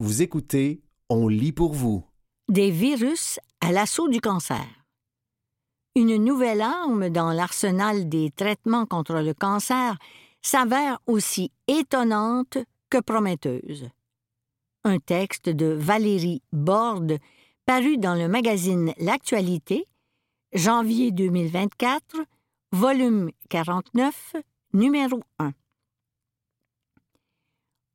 Vous 0.00 0.22
écoutez 0.22 0.80
On 1.08 1.26
lit 1.26 1.50
pour 1.50 1.72
vous. 1.72 2.04
Des 2.48 2.70
virus 2.70 3.40
à 3.60 3.72
l'assaut 3.72 4.08
du 4.08 4.20
cancer. 4.20 4.64
Une 5.96 6.22
nouvelle 6.22 6.60
arme 6.60 7.08
dans 7.08 7.32
l'arsenal 7.32 8.08
des 8.08 8.30
traitements 8.30 8.86
contre 8.86 9.14
le 9.14 9.34
cancer 9.34 9.98
s'avère 10.40 11.00
aussi 11.08 11.50
étonnante 11.66 12.58
que 12.90 12.98
prometteuse. 12.98 13.88
Un 14.84 15.00
texte 15.00 15.48
de 15.48 15.66
Valérie 15.66 16.42
Borde 16.52 17.18
paru 17.66 17.98
dans 17.98 18.14
le 18.14 18.28
magazine 18.28 18.94
L'Actualité, 18.98 19.84
janvier 20.52 21.10
2024, 21.10 22.18
volume 22.70 23.32
49, 23.48 24.36
numéro 24.74 25.20
1. 25.40 25.50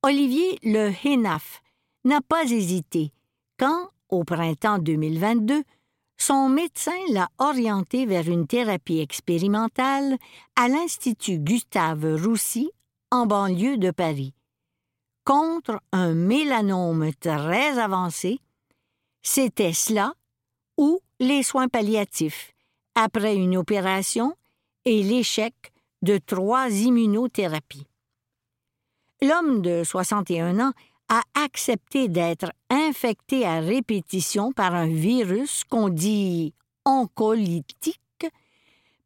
Olivier 0.03 0.59
Le 0.63 0.91
Hénaf 1.07 1.62
n'a 2.03 2.21
pas 2.21 2.43
hésité 2.43 3.11
quand, 3.57 3.89
au 4.09 4.23
printemps 4.23 4.79
2022, 4.79 5.63
son 6.17 6.49
médecin 6.49 6.91
l'a 7.09 7.29
orienté 7.37 8.05
vers 8.05 8.27
une 8.27 8.47
thérapie 8.47 8.99
expérimentale 8.99 10.17
à 10.55 10.67
l'Institut 10.67 11.39
Gustave 11.39 12.21
Roussy, 12.23 12.69
en 13.11 13.25
banlieue 13.25 13.77
de 13.77 13.91
Paris. 13.91 14.33
Contre 15.23 15.79
un 15.91 16.13
mélanome 16.13 17.11
très 17.19 17.77
avancé, 17.79 18.39
c'était 19.21 19.73
cela 19.73 20.13
ou 20.77 20.99
les 21.19 21.43
soins 21.43 21.67
palliatifs, 21.67 22.53
après 22.95 23.35
une 23.35 23.55
opération 23.55 24.35
et 24.85 25.03
l'échec 25.03 25.53
de 26.01 26.17
trois 26.17 26.69
immunothérapies 26.69 27.87
l'homme 29.23 29.61
de 29.61 29.83
61 29.83 30.59
ans 30.59 30.73
a 31.09 31.21
accepté 31.35 32.07
d'être 32.07 32.51
infecté 32.69 33.45
à 33.45 33.59
répétition 33.59 34.51
par 34.51 34.73
un 34.73 34.87
virus 34.87 35.63
qu'on 35.63 35.89
dit 35.89 36.53
oncolytique 36.85 37.99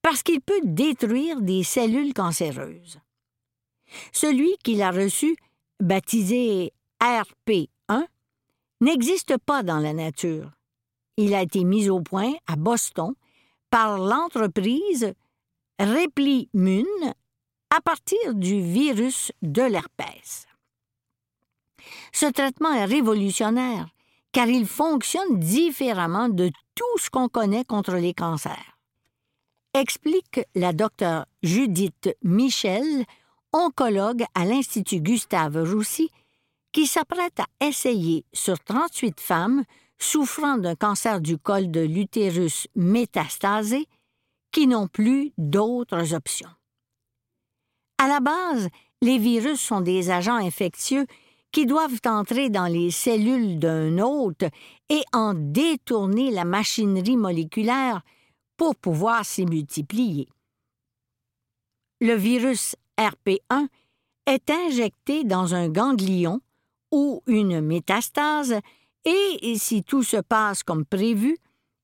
parce 0.02 0.24
qu'il 0.24 0.42
peut 0.42 0.62
détruire 0.64 1.42
des 1.42 1.64
cellules 1.64 2.14
cancéreuses. 2.14 3.00
Celui 4.12 4.56
qu'il 4.64 4.82
a 4.82 4.92
reçu, 4.92 5.36
baptisé 5.82 6.72
RP1, 7.02 8.06
n'existe 8.82 9.38
pas 9.38 9.64
dans 9.64 9.80
la 9.80 9.94
nature. 9.94 10.52
Il 11.18 11.34
a 11.34 11.42
été 11.42 11.64
mis 11.64 11.90
au 11.90 12.02
point 12.02 12.34
à 12.48 12.56
Boston 12.56 13.14
par 13.70 13.98
l'entreprise 13.98 15.14
Replimune 15.80 17.14
à 17.70 17.82
partir 17.82 18.34
du 18.34 18.62
virus 18.62 19.32
de 19.44 19.62
l'herpès. 19.62 20.47
Ce 22.12 22.26
traitement 22.26 22.74
est 22.74 22.86
révolutionnaire 22.86 23.88
car 24.32 24.48
il 24.48 24.68
fonctionne 24.68 25.40
différemment 25.40 26.30
de 26.30 26.52
tout 26.76 26.98
ce 27.00 27.10
qu'on 27.10 27.28
connaît 27.28 27.66
contre 27.66 27.96
les 27.96 28.14
cancers. 28.14 28.78
Explique 29.74 30.42
la 30.54 30.74
docteure 30.74 31.26
Judith 31.44 32.16
Michel, 32.24 33.06
oncologue 33.52 34.26
à 34.36 34.46
l'Institut 34.46 35.02
Gustave 35.02 35.58
Roussy, 35.58 36.12
qui 36.72 36.86
s'apprête 36.86 37.40
à 37.40 37.66
essayer 37.66 38.26
sur 38.34 38.60
38 38.60 39.20
femmes 39.20 39.64
souffrant 39.98 40.58
d'un 40.58 40.76
cancer 40.76 41.22
du 41.22 41.38
col 41.38 41.72
de 41.72 41.82
l'utérus 41.82 42.68
métastasé 42.76 43.88
qui 44.52 44.68
n'ont 44.68 44.88
plus 44.88 45.34
d'autres 45.38 46.14
options. 46.14 46.50
À 47.98 48.08
la 48.08 48.20
base, 48.20 48.70
les 49.02 49.18
virus 49.18 49.60
sont 49.60 49.82
des 49.82 50.12
agents 50.12 50.36
infectieux 50.36 51.08
qui 51.58 51.66
doivent 51.66 52.02
entrer 52.06 52.52
dans 52.52 52.68
les 52.68 52.92
cellules 52.92 53.58
d'un 53.58 53.98
hôte 53.98 54.44
et 54.90 55.02
en 55.12 55.34
détourner 55.34 56.30
la 56.30 56.46
machinerie 56.46 57.18
moléculaire 57.18 58.04
pour 58.58 58.76
pouvoir 58.76 59.26
s'y 59.26 59.44
multiplier. 59.44 60.28
Le 62.00 62.14
virus 62.14 62.76
RP1 63.00 63.70
est 64.28 64.52
injecté 64.52 65.24
dans 65.24 65.56
un 65.56 65.68
ganglion 65.68 66.42
ou 66.92 67.24
une 67.26 67.60
métastase 67.60 68.60
et, 69.04 69.56
si 69.58 69.82
tout 69.82 70.04
se 70.04 70.18
passe 70.18 70.62
comme 70.62 70.86
prévu, 70.86 71.40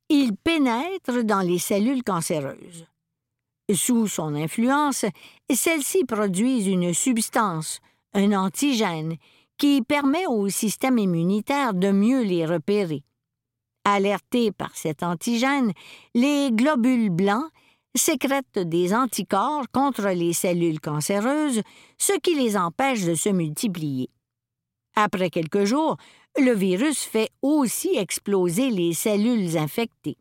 il 0.07 0.35
pénètre 0.35 1.23
dans 1.23 1.41
les 1.41 1.57
cellules 1.57 2.03
cancéreuses. 2.03 2.85
Sous 3.73 4.07
son 4.07 4.35
influence, 4.35 5.05
celles-ci 5.51 6.05
produisent 6.05 6.67
une 6.67 6.93
substance, 6.93 7.79
un 8.13 8.33
antigène, 8.33 9.17
qui 9.57 9.81
permet 9.81 10.25
au 10.27 10.49
système 10.49 10.97
immunitaire 10.97 11.73
de 11.73 11.91
mieux 11.91 12.23
les 12.23 12.45
repérer. 12.45 13.03
Alertés 13.85 14.51
par 14.51 14.75
cet 14.75 15.03
antigène, 15.03 15.71
les 16.15 16.49
globules 16.51 17.09
blancs 17.09 17.49
sécrètent 17.95 18.59
des 18.59 18.93
anticorps 18.93 19.65
contre 19.71 20.07
les 20.09 20.33
cellules 20.33 20.79
cancéreuses, 20.79 21.61
ce 21.97 22.13
qui 22.19 22.35
les 22.35 22.57
empêche 22.57 23.03
de 23.03 23.13
se 23.13 23.29
multiplier. 23.29 24.09
Après 24.95 25.29
quelques 25.29 25.65
jours, 25.65 25.97
le 26.37 26.53
virus 26.53 26.99
fait 27.03 27.29
aussi 27.41 27.95
exploser 27.95 28.69
les 28.69 28.93
cellules 28.93 29.57
infectées. 29.57 30.17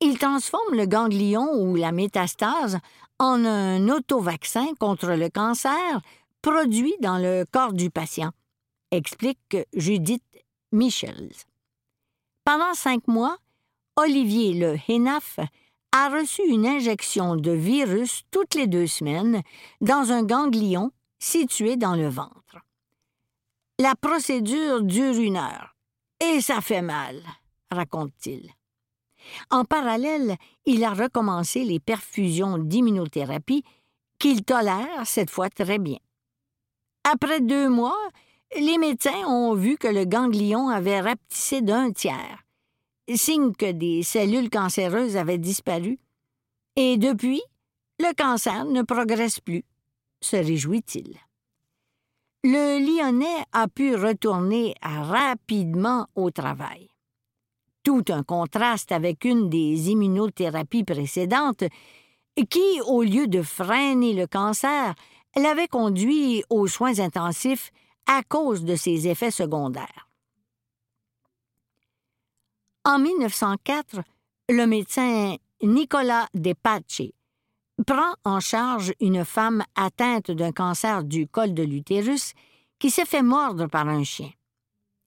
Il 0.00 0.18
transforme 0.18 0.74
le 0.74 0.86
ganglion 0.86 1.52
ou 1.52 1.76
la 1.76 1.92
métastase 1.92 2.78
en 3.18 3.44
un 3.44 3.88
autovaccin 3.90 4.68
contre 4.78 5.10
le 5.10 5.28
cancer 5.28 6.00
produit 6.42 6.94
dans 7.00 7.18
le 7.18 7.44
corps 7.50 7.72
du 7.72 7.90
patient, 7.90 8.30
explique 8.90 9.56
Judith 9.74 10.24
Michels. 10.72 11.32
Pendant 12.44 12.74
cinq 12.74 13.06
mois, 13.06 13.36
Olivier 13.96 14.54
Le 14.54 14.76
Hénaf 14.88 15.38
a 15.92 16.08
reçu 16.08 16.42
une 16.48 16.66
injection 16.66 17.36
de 17.36 17.50
virus 17.50 18.22
toutes 18.30 18.54
les 18.54 18.66
deux 18.66 18.86
semaines 18.86 19.42
dans 19.80 20.12
un 20.12 20.22
ganglion 20.22 20.92
situé 21.18 21.76
dans 21.76 21.96
le 21.96 22.08
ventre. 22.08 22.58
La 23.78 23.94
procédure 23.94 24.82
dure 24.82 25.16
une 25.16 25.36
heure 25.36 25.76
et 26.20 26.40
ça 26.40 26.60
fait 26.60 26.82
mal, 26.82 27.22
raconte-t-il. 27.70 28.50
En 29.50 29.64
parallèle, 29.64 30.36
il 30.64 30.84
a 30.84 30.94
recommencé 30.94 31.64
les 31.64 31.80
perfusions 31.80 32.58
d'immunothérapie 32.58 33.64
qu'il 34.18 34.44
tolère 34.44 35.06
cette 35.06 35.30
fois 35.30 35.50
très 35.50 35.78
bien. 35.78 35.98
Après 37.04 37.40
deux 37.40 37.68
mois, 37.68 38.08
les 38.58 38.78
médecins 38.78 39.26
ont 39.26 39.54
vu 39.54 39.76
que 39.76 39.88
le 39.88 40.04
ganglion 40.04 40.68
avait 40.68 41.00
rapetissé 41.00 41.62
d'un 41.62 41.92
tiers, 41.92 42.44
signe 43.14 43.52
que 43.52 43.72
des 43.72 44.02
cellules 44.02 44.50
cancéreuses 44.50 45.16
avaient 45.16 45.38
disparu. 45.38 45.98
Et 46.76 46.96
depuis, 46.96 47.42
le 47.98 48.14
cancer 48.14 48.64
ne 48.64 48.82
progresse 48.82 49.40
plus, 49.40 49.64
se 50.20 50.36
réjouit-il. 50.36 51.16
Le 52.42 52.78
Lyonnais 52.78 53.44
a 53.52 53.68
pu 53.68 53.94
retourner 53.94 54.74
rapidement 54.82 56.06
au 56.14 56.30
travail 56.30 56.90
tout 57.82 58.04
un 58.08 58.22
contraste 58.22 58.92
avec 58.92 59.24
une 59.24 59.48
des 59.48 59.90
immunothérapies 59.90 60.84
précédentes, 60.84 61.64
qui, 62.48 62.80
au 62.86 63.02
lieu 63.02 63.26
de 63.26 63.42
freiner 63.42 64.14
le 64.14 64.26
cancer, 64.26 64.94
l'avait 65.36 65.68
conduit 65.68 66.42
aux 66.50 66.66
soins 66.66 66.98
intensifs 66.98 67.70
à 68.06 68.22
cause 68.22 68.64
de 68.64 68.76
ses 68.76 69.08
effets 69.08 69.30
secondaires. 69.30 70.08
En 72.84 72.98
1904, 72.98 74.00
le 74.48 74.66
médecin 74.66 75.36
Nicolas 75.62 76.26
Depace 76.34 77.02
prend 77.86 78.14
en 78.24 78.40
charge 78.40 78.92
une 79.00 79.24
femme 79.24 79.62
atteinte 79.74 80.30
d'un 80.30 80.52
cancer 80.52 81.04
du 81.04 81.26
col 81.28 81.54
de 81.54 81.62
l'utérus 81.62 82.32
qui 82.78 82.90
s'est 82.90 83.04
fait 83.04 83.22
mordre 83.22 83.66
par 83.66 83.88
un 83.88 84.04
chien. 84.04 84.30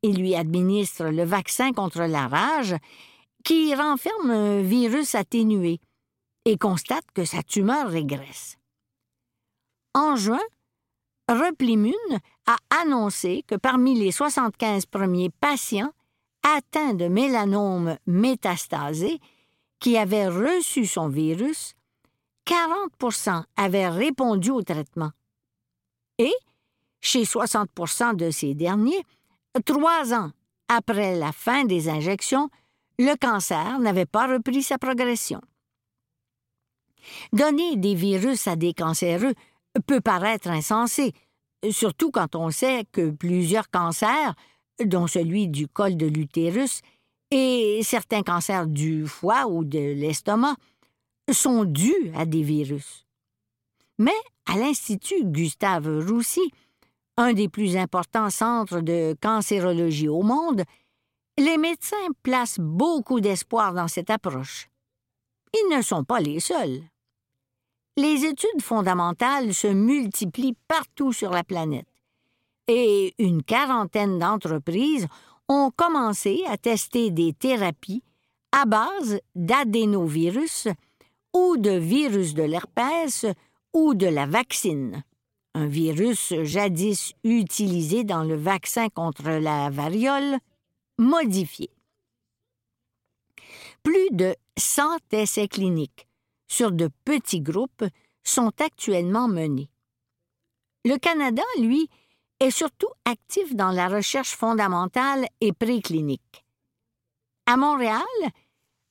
Il 0.03 0.19
lui 0.19 0.35
administre 0.35 1.05
le 1.05 1.23
vaccin 1.23 1.71
contre 1.73 2.03
la 2.03 2.27
rage 2.27 2.75
qui 3.43 3.73
renferme 3.73 4.31
un 4.31 4.61
virus 4.61 5.15
atténué 5.15 5.79
et 6.45 6.57
constate 6.57 7.05
que 7.13 7.25
sa 7.25 7.41
tumeur 7.41 7.89
régresse. 7.89 8.57
En 9.93 10.15
juin, 10.15 10.41
Replimune 11.29 11.93
a 12.47 12.57
annoncé 12.81 13.43
que 13.47 13.55
parmi 13.55 13.97
les 13.97 14.11
75 14.11 14.85
premiers 14.87 15.29
patients 15.29 15.91
atteints 16.43 16.93
de 16.93 17.07
mélanome 17.07 17.97
métastasé 18.05 19.19
qui 19.79 19.97
avaient 19.97 20.27
reçu 20.27 20.85
son 20.85 21.07
virus, 21.07 21.75
40% 22.45 23.43
avaient 23.55 23.87
répondu 23.87 24.51
au 24.51 24.63
traitement. 24.63 25.11
Et, 26.17 26.33
chez 26.99 27.23
60% 27.23 28.17
de 28.17 28.29
ces 28.29 28.53
derniers, 28.53 29.05
Trois 29.65 30.13
ans 30.13 30.31
après 30.67 31.15
la 31.15 31.31
fin 31.31 31.63
des 31.63 31.87
injections, 31.87 32.49
le 32.97 33.15
cancer 33.15 33.77
n'avait 33.79 34.07
pas 34.07 34.27
repris 34.27 34.63
sa 34.63 34.79
progression. 34.79 35.41
Donner 37.33 37.75
des 37.75 37.93
virus 37.93 38.47
à 38.47 38.55
des 38.55 38.73
cancéreux 38.73 39.33
peut 39.85 40.01
paraître 40.01 40.49
insensé, 40.49 41.13
surtout 41.71 42.11
quand 42.11 42.35
on 42.35 42.49
sait 42.51 42.85
que 42.91 43.11
plusieurs 43.11 43.69
cancers, 43.69 44.35
dont 44.83 45.07
celui 45.07 45.47
du 45.47 45.67
col 45.67 45.97
de 45.97 46.05
l'utérus, 46.05 46.81
et 47.31 47.81
certains 47.83 48.21
cancers 48.21 48.67
du 48.67 49.07
foie 49.07 49.47
ou 49.47 49.63
de 49.63 49.79
l'estomac, 49.79 50.55
sont 51.31 51.63
dus 51.63 52.11
à 52.15 52.25
des 52.25 52.43
virus. 52.43 53.05
Mais 53.97 54.11
à 54.45 54.57
l'Institut 54.57 55.23
Gustave 55.23 55.87
Roussy, 56.07 56.51
un 57.17 57.33
des 57.33 57.49
plus 57.49 57.77
importants 57.77 58.29
centres 58.29 58.81
de 58.81 59.15
cancérologie 59.21 60.09
au 60.09 60.21
monde, 60.21 60.63
les 61.37 61.57
médecins 61.57 61.95
placent 62.21 62.59
beaucoup 62.59 63.19
d'espoir 63.19 63.73
dans 63.73 63.87
cette 63.87 64.09
approche. 64.09 64.67
Ils 65.53 65.75
ne 65.75 65.81
sont 65.81 66.03
pas 66.03 66.19
les 66.19 66.39
seuls. 66.39 66.81
Les 67.95 68.25
études 68.25 68.61
fondamentales 68.61 69.53
se 69.53 69.67
multiplient 69.67 70.57
partout 70.67 71.13
sur 71.13 71.29
la 71.29 71.43
planète 71.43 71.85
et 72.67 73.13
une 73.19 73.43
quarantaine 73.43 74.17
d'entreprises 74.17 75.07
ont 75.47 75.71
commencé 75.75 76.43
à 76.47 76.57
tester 76.57 77.11
des 77.11 77.33
thérapies 77.33 78.03
à 78.51 78.65
base 78.65 79.19
d'adénovirus 79.35 80.67
ou 81.33 81.57
de 81.57 81.71
virus 81.71 82.33
de 82.33 82.43
l'herpès 82.43 83.25
ou 83.73 83.93
de 83.93 84.07
la 84.07 84.25
vaccine, 84.25 85.03
un 85.53 85.67
virus 85.67 86.33
jadis 86.43 87.13
utilisé 87.23 88.03
dans 88.03 88.23
le 88.23 88.35
vaccin 88.35 88.89
contre 88.89 89.29
la 89.29 89.69
variole, 89.69 90.37
modifié. 90.97 91.69
Plus 93.81 94.09
de 94.11 94.35
100 94.57 94.97
essais 95.11 95.47
cliniques 95.47 96.07
sur 96.47 96.71
de 96.71 96.89
petits 97.05 97.41
groupes 97.41 97.85
sont 98.23 98.51
actuellement 98.59 99.27
menés. 99.27 99.69
Le 100.85 100.97
Canada, 100.97 101.43
lui, 101.59 101.89
est 102.39 102.51
surtout 102.51 102.89
actif 103.05 103.55
dans 103.55 103.71
la 103.71 103.87
recherche 103.87 104.35
fondamentale 104.35 105.25
et 105.41 105.53
préclinique. 105.53 106.45
À 107.45 107.57
Montréal, 107.57 108.01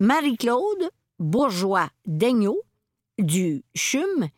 Marie-Claude 0.00 0.90
Bourgeois-Daigneault 1.18 2.62
du 3.18 3.62
CHUM 3.74 4.28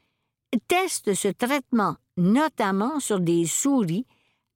teste 0.69 1.15
ce 1.15 1.29
traitement 1.29 1.97
notamment 2.17 3.01
sur 3.01 3.21
des 3.21 3.47
souris 3.47 4.07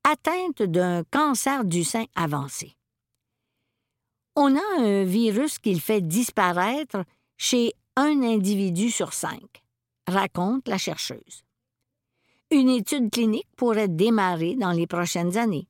atteintes 0.05 0.62
d'un 0.62 1.05
cancer 1.05 1.64
du 1.64 1.84
sein 1.84 2.05
avancé. 2.14 2.76
On 4.37 4.56
a 4.56 4.81
un 4.81 5.05
virus 5.05 5.58
qu'il 5.58 5.81
fait 5.81 6.00
disparaître 6.00 7.05
chez 7.37 7.72
un 7.99 8.23
individu 8.23 8.93
sur 8.93 9.12
cinq, 9.12 9.65
raconte 10.06 10.69
la 10.69 10.79
chercheuse. 10.79 11.43
Une 12.53 12.69
étude 12.69 13.11
clinique 13.11 13.49
pourrait 13.56 13.89
démarrer 13.89 14.55
dans 14.55 14.71
les 14.71 14.87
prochaines 14.87 15.37
années. 15.37 15.67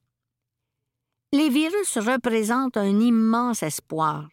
Les 1.33 1.49
virus 1.49 1.97
représentent 1.97 2.77
un 2.77 3.01
immense 3.01 3.63
espoir, 3.63 4.29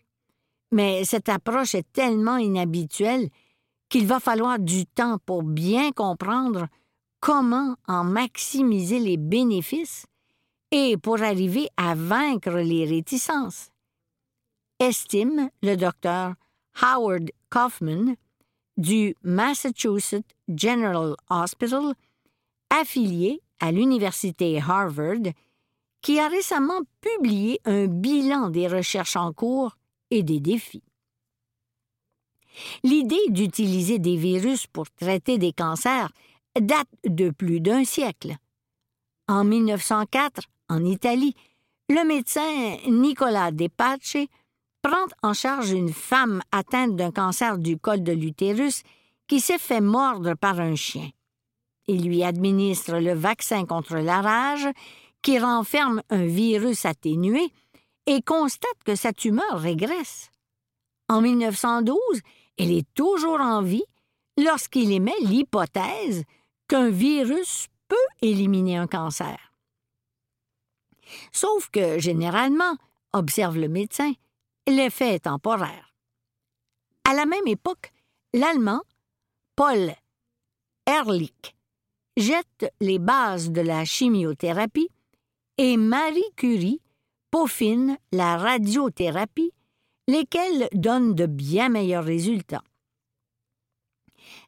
mais 0.74 1.06
cette 1.06 1.30
approche 1.30 1.74
est 1.74 1.90
tellement 1.94 2.36
inhabituelle 2.36 3.30
qu'il 3.88 4.06
va 4.06 4.20
falloir 4.20 4.60
du 4.60 4.86
temps 4.86 5.18
pour 5.26 5.44
bien 5.44 5.94
comprendre 5.94 6.68
comment 7.22 7.78
en 7.88 8.04
maximiser 8.04 9.00
les 9.00 9.16
bénéfices 9.16 10.06
et 10.72 10.98
pour 10.98 11.22
arriver 11.22 11.70
à 11.78 11.96
vaincre 11.96 12.60
les 12.60 12.86
réticences. 12.86 13.72
Estime 14.82 15.50
le 15.64 15.78
docteur 15.78 16.34
Howard 16.82 17.32
Kaufman 17.56 18.16
du 18.76 19.16
Massachusetts 19.24 20.26
General 20.50 21.16
Hospital, 21.30 21.94
affilié 22.70 23.42
à 23.62 23.72
l'Université 23.72 24.60
Harvard, 24.60 25.32
qui 26.02 26.20
a 26.20 26.28
récemment 26.28 26.82
publié 27.00 27.62
un 27.64 27.88
bilan 27.88 28.50
des 28.50 28.68
recherches 28.68 29.16
en 29.16 29.32
cours 29.32 29.78
et 30.12 30.22
des 30.22 30.42
défis. 30.42 30.84
L'idée 32.84 33.26
d'utiliser 33.30 34.00
des 34.00 34.18
virus 34.18 34.68
pour 34.68 34.92
traiter 34.92 35.38
des 35.38 35.54
cancers 35.54 36.12
date 36.60 36.90
de 37.06 37.30
plus 37.30 37.62
d'un 37.62 37.86
siècle. 37.86 38.36
En 39.30 39.46
1904, 39.46 40.42
en 40.68 40.84
Italie, 40.84 41.36
le 41.88 42.06
médecin 42.06 42.78
Nicolas 42.88 43.52
De 43.52 43.68
Pace 43.68 44.18
prend 44.86 45.08
en 45.24 45.34
charge 45.34 45.72
une 45.72 45.92
femme 45.92 46.44
atteinte 46.52 46.96
d'un 46.96 47.10
cancer 47.10 47.58
du 47.58 47.76
col 47.76 48.04
de 48.04 48.12
l'utérus 48.12 48.84
qui 49.28 49.40
s'est 49.40 49.58
fait 49.58 49.82
mordre 49.82 50.36
par 50.36 50.60
un 50.60 50.76
chien. 50.76 51.10
Il 51.88 52.06
lui 52.06 52.24
administre 52.24 53.00
le 53.00 53.14
vaccin 53.14 53.66
contre 53.66 53.96
la 53.96 54.22
rage 54.22 54.68
qui 55.24 55.40
renferme 55.40 56.04
un 56.12 56.28
virus 56.28 56.86
atténué 56.86 57.48
et 58.06 58.22
constate 58.22 58.84
que 58.86 58.96
sa 58.96 59.12
tumeur 59.12 59.60
régresse. 59.60 60.30
En 61.10 61.20
1912, 61.20 61.98
elle 62.60 62.72
est 62.72 62.88
toujours 62.94 63.42
en 63.42 63.64
vie 63.64 63.86
lorsqu'il 64.38 64.92
émet 64.92 65.20
l'hypothèse 65.22 66.26
qu'un 66.68 66.92
virus 66.92 67.70
peut 67.88 67.96
éliminer 68.22 68.78
un 68.78 68.88
cancer. 68.88 69.52
Sauf 71.32 71.72
que, 71.72 71.98
généralement, 71.98 72.78
observe 73.14 73.58
le 73.58 73.68
médecin, 73.68 74.14
l'effet 74.68 75.16
est 75.16 75.26
temporaire. 75.26 75.94
À 77.10 77.14
la 77.14 77.26
même 77.26 77.48
époque, 77.48 77.94
l'Allemand 78.34 78.82
Paul 79.56 79.94
Ehrlich 80.88 81.56
jette 82.18 82.74
les 82.82 83.00
bases 83.00 83.52
de 83.52 83.62
la 83.62 83.86
chimiothérapie 83.86 84.90
et 85.58 85.78
Marie 85.78 86.32
Curie 86.36 86.82
peaufine 87.32 87.98
la 88.12 88.38
radiothérapie, 88.38 89.52
lesquelles 90.08 90.68
donnent 90.74 91.16
de 91.16 91.26
bien 91.26 91.70
meilleurs 91.70 92.04
résultats. 92.04 92.64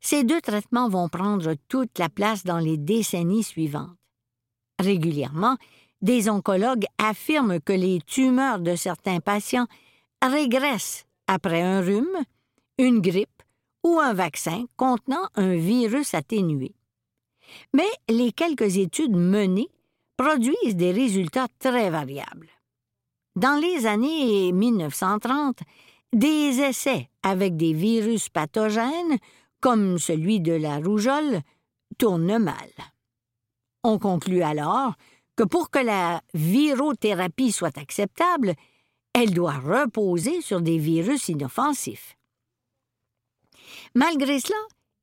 Ces 0.01 0.23
deux 0.23 0.41
traitements 0.41 0.89
vont 0.89 1.09
prendre 1.09 1.55
toute 1.67 1.99
la 1.99 2.09
place 2.09 2.43
dans 2.43 2.59
les 2.59 2.77
décennies 2.77 3.43
suivantes. 3.43 3.97
Régulièrement, 4.79 5.57
des 6.01 6.29
oncologues 6.29 6.85
affirment 6.97 7.59
que 7.59 7.73
les 7.73 7.99
tumeurs 8.05 8.59
de 8.59 8.75
certains 8.75 9.19
patients 9.19 9.67
régresse 10.21 11.05
après 11.27 11.61
un 11.61 11.81
rhume, 11.81 12.23
une 12.77 13.01
grippe 13.01 13.43
ou 13.83 13.99
un 13.99 14.13
vaccin 14.13 14.65
contenant 14.75 15.27
un 15.35 15.55
virus 15.55 16.13
atténué. 16.13 16.73
Mais 17.73 17.89
les 18.09 18.31
quelques 18.31 18.77
études 18.77 19.15
menées 19.15 19.69
produisent 20.17 20.75
des 20.75 20.91
résultats 20.91 21.47
très 21.59 21.89
variables. 21.89 22.49
Dans 23.35 23.59
les 23.59 23.85
années 23.85 24.51
1930, 24.51 25.59
des 26.13 26.59
essais 26.59 27.09
avec 27.21 27.55
des 27.55 27.73
virus 27.73 28.29
pathogènes, 28.29 29.17
comme 29.61 29.99
celui 29.99 30.39
de 30.39 30.53
la 30.53 30.77
rougeole, 30.77 31.41
tournent 31.97 32.39
mal. 32.39 32.71
On 33.83 33.99
conclut 33.99 34.41
alors 34.41 34.93
que 35.35 35.43
pour 35.43 35.69
que 35.69 35.79
la 35.79 36.21
virothérapie 36.33 37.51
soit 37.51 37.77
acceptable, 37.77 38.55
elle 39.19 39.33
doit 39.33 39.57
reposer 39.57 40.41
sur 40.41 40.61
des 40.61 40.77
virus 40.77 41.27
inoffensifs. 41.27 42.15
Malgré 43.95 44.39
cela, 44.39 44.59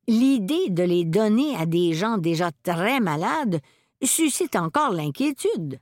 l'idée 0.06 0.70
de 0.70 0.84
les 0.84 1.04
donner 1.04 1.56
à 1.56 1.66
des 1.66 1.94
gens 1.94 2.16
déjà 2.16 2.52
très 2.62 3.00
malades 3.00 3.60
suscite 4.00 4.54
encore 4.54 4.92
l'inquiétude. 4.92 5.80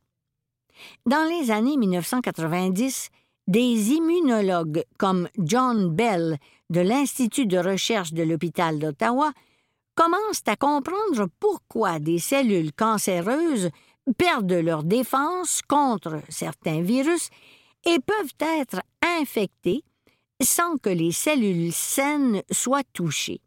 Dans 1.04 1.28
les 1.28 1.50
années 1.50 1.76
1990, 1.76 3.10
des 3.48 3.90
immunologues 3.90 4.84
comme 4.96 5.28
John 5.36 5.90
Bell 5.90 6.38
de 6.70 6.80
l'Institut 6.80 7.46
de 7.46 7.58
recherche 7.58 8.14
de 8.14 8.22
l'hôpital 8.22 8.78
d'Ottawa 8.78 9.32
commencent 9.94 10.46
à 10.46 10.56
comprendre 10.56 11.28
pourquoi 11.38 11.98
des 11.98 12.18
cellules 12.18 12.72
cancéreuses 12.72 13.68
perdent 14.16 14.52
leur 14.52 14.84
défense 14.84 15.60
contre 15.68 16.22
certains 16.30 16.80
virus 16.80 17.28
et 17.86 17.98
peuvent 18.00 18.34
être 18.40 18.82
infectés 19.02 19.84
sans 20.42 20.76
que 20.78 20.90
les 20.90 21.12
cellules 21.12 21.72
saines 21.72 22.42
soient 22.50 22.84
touchées. 22.92 23.40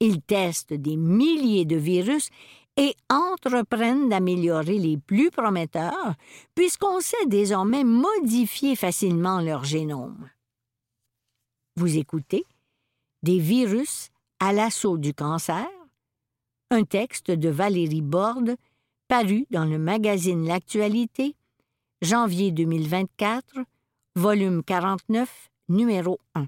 Ils 0.00 0.20
testent 0.20 0.74
des 0.74 0.96
milliers 0.96 1.64
de 1.64 1.76
virus 1.76 2.28
et 2.76 2.94
entreprennent 3.08 4.08
d'améliorer 4.08 4.78
les 4.78 4.96
plus 4.96 5.30
prometteurs, 5.30 6.14
puisqu'on 6.54 7.00
sait 7.00 7.26
désormais 7.26 7.84
modifier 7.84 8.74
facilement 8.76 9.40
leur 9.40 9.64
génome. 9.64 10.28
Vous 11.76 11.96
écoutez 11.96 12.44
Des 13.22 13.38
virus 13.38 14.10
à 14.40 14.52
l'assaut 14.52 14.98
du 14.98 15.14
cancer, 15.14 15.66
un 16.70 16.84
texte 16.84 17.30
de 17.30 17.48
Valérie 17.48 18.02
Borde 18.02 18.56
paru 19.08 19.46
dans 19.50 19.64
le 19.64 19.78
magazine 19.78 20.46
L'Actualité 20.46 21.36
janvier 22.04 22.52
2024, 22.52 23.44
volume 24.14 24.62
49, 24.62 25.50
numéro 25.68 26.20
1. 26.34 26.46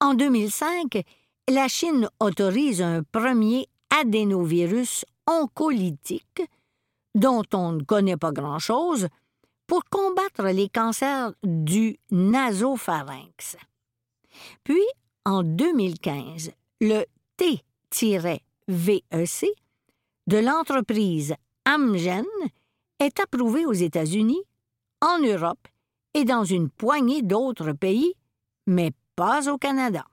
En 0.00 0.14
2005, 0.14 1.02
la 1.48 1.68
Chine 1.68 2.08
autorise 2.20 2.82
un 2.82 3.02
premier 3.02 3.66
adénovirus 3.90 5.04
oncolytique, 5.26 6.42
dont 7.14 7.42
on 7.52 7.72
ne 7.72 7.82
connaît 7.82 8.16
pas 8.16 8.32
grand-chose, 8.32 9.08
pour 9.66 9.84
combattre 9.86 10.44
les 10.44 10.68
cancers 10.68 11.32
du 11.42 11.98
nasopharynx. 12.10 13.56
Puis, 14.64 14.84
en 15.24 15.42
2015, 15.42 16.52
le 16.80 17.04
T-VEC 17.36 18.42
de 20.26 20.38
l'entreprise 20.38 21.34
Amgen 21.66 22.24
est 23.00 23.20
approuvé 23.20 23.66
aux 23.66 23.72
États-Unis, 23.72 24.42
en 25.00 25.18
Europe 25.20 25.68
et 26.14 26.24
dans 26.24 26.44
une 26.44 26.70
poignée 26.70 27.22
d'autres 27.22 27.72
pays, 27.72 28.14
mais 28.66 28.92
pas 29.16 29.52
au 29.52 29.58
Canada. 29.58 30.04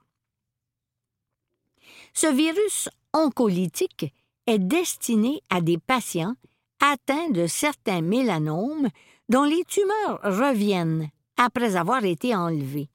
Ce 2.12 2.26
virus 2.26 2.88
oncolytique 3.12 4.12
est 4.46 4.58
destiné 4.58 5.42
à 5.50 5.60
des 5.60 5.78
patients 5.78 6.34
atteints 6.80 7.30
de 7.30 7.46
certains 7.46 8.00
mélanomes 8.00 8.88
dont 9.28 9.44
les 9.44 9.64
tumeurs 9.64 10.20
reviennent 10.22 11.08
après 11.36 11.76
avoir 11.76 12.04
été 12.04 12.34
enlevées. 12.34 12.88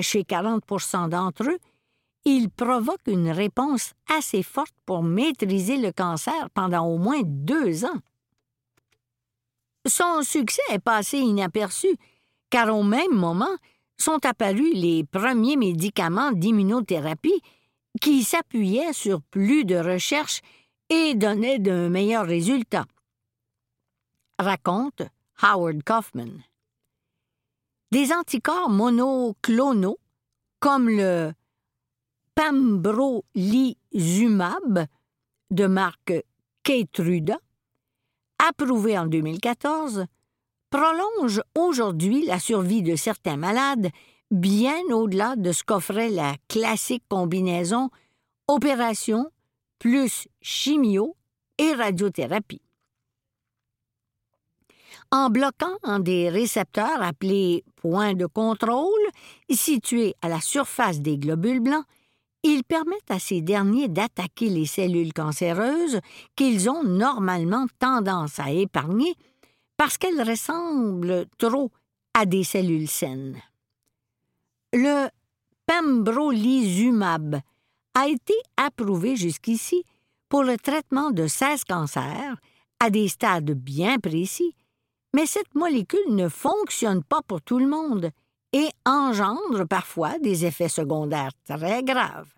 Chez 0.00 0.22
40% 0.22 1.08
d'entre 1.08 1.50
eux, 1.50 1.58
il 2.24 2.50
provoque 2.50 3.06
une 3.06 3.30
réponse 3.30 3.92
assez 4.08 4.42
forte 4.42 4.74
pour 4.86 5.02
maîtriser 5.02 5.78
le 5.78 5.92
cancer 5.92 6.50
pendant 6.54 6.86
au 6.86 6.98
moins 6.98 7.22
deux 7.24 7.84
ans. 7.84 8.00
Son 9.86 10.22
succès 10.22 10.62
est 10.70 10.78
passé 10.78 11.18
inaperçu, 11.18 11.96
car 12.50 12.76
au 12.76 12.82
même 12.82 13.14
moment 13.14 13.56
sont 13.96 14.18
apparus 14.24 14.74
les 14.74 15.04
premiers 15.04 15.56
médicaments 15.56 16.32
d'immunothérapie 16.32 17.40
qui 18.00 18.24
s'appuyaient 18.24 18.92
sur 18.92 19.22
plus 19.22 19.64
de 19.64 19.76
recherches 19.76 20.42
et 20.88 21.14
donnaient 21.14 21.58
de 21.58 21.88
meilleurs 21.88 22.26
résultats. 22.26 22.86
Raconte 24.38 25.02
Howard 25.42 25.82
Kaufman. 25.84 26.42
Des 27.90 28.12
anticorps 28.12 28.70
monoclonaux, 28.70 29.98
comme 30.60 30.88
le 30.88 31.32
pembrolizumab 32.34 34.86
de 35.50 35.66
marque 35.66 36.14
Keytruda, 36.62 37.38
approuvé 38.48 38.98
en 38.98 39.06
2014, 39.06 40.06
prolonge 40.70 41.42
aujourd'hui 41.56 42.24
la 42.26 42.38
survie 42.38 42.82
de 42.82 42.96
certains 42.96 43.36
malades 43.36 43.90
bien 44.30 44.80
au-delà 44.90 45.36
de 45.36 45.52
ce 45.52 45.64
qu'offrait 45.64 46.10
la 46.10 46.34
classique 46.48 47.04
combinaison 47.08 47.90
opération 48.46 49.30
plus 49.78 50.28
chimio 50.40 51.16
et 51.58 51.72
radiothérapie. 51.72 52.62
En 55.12 55.28
bloquant 55.28 55.98
des 55.98 56.28
récepteurs 56.28 57.02
appelés 57.02 57.64
points 57.76 58.14
de 58.14 58.26
contrôle 58.26 58.86
situés 59.50 60.14
à 60.22 60.28
la 60.28 60.40
surface 60.40 61.00
des 61.00 61.18
globules 61.18 61.60
blancs, 61.60 61.84
ils 62.42 62.64
permettent 62.64 63.10
à 63.10 63.18
ces 63.18 63.42
derniers 63.42 63.88
d'attaquer 63.88 64.48
les 64.48 64.66
cellules 64.66 65.12
cancéreuses 65.12 66.00
qu'ils 66.36 66.70
ont 66.70 66.84
normalement 66.84 67.66
tendance 67.78 68.38
à 68.38 68.50
épargner 68.50 69.14
parce 69.76 69.98
qu'elles 69.98 70.22
ressemblent 70.22 71.26
trop 71.38 71.70
à 72.14 72.26
des 72.26 72.44
cellules 72.44 72.88
saines. 72.88 73.40
Le 74.72 75.08
pembrolizumab 75.66 77.40
a 77.94 78.08
été 78.08 78.34
approuvé 78.56 79.16
jusqu'ici 79.16 79.84
pour 80.28 80.44
le 80.44 80.56
traitement 80.56 81.10
de 81.10 81.26
16 81.26 81.64
cancers 81.64 82.36
à 82.78 82.90
des 82.90 83.08
stades 83.08 83.52
bien 83.52 83.98
précis, 83.98 84.54
mais 85.14 85.26
cette 85.26 85.54
molécule 85.54 86.14
ne 86.14 86.28
fonctionne 86.28 87.02
pas 87.02 87.20
pour 87.26 87.42
tout 87.42 87.58
le 87.58 87.66
monde 87.66 88.10
et 88.52 88.68
engendre 88.84 89.66
parfois 89.66 90.18
des 90.18 90.44
effets 90.44 90.68
secondaires 90.68 91.32
très 91.44 91.82
graves. 91.82 92.32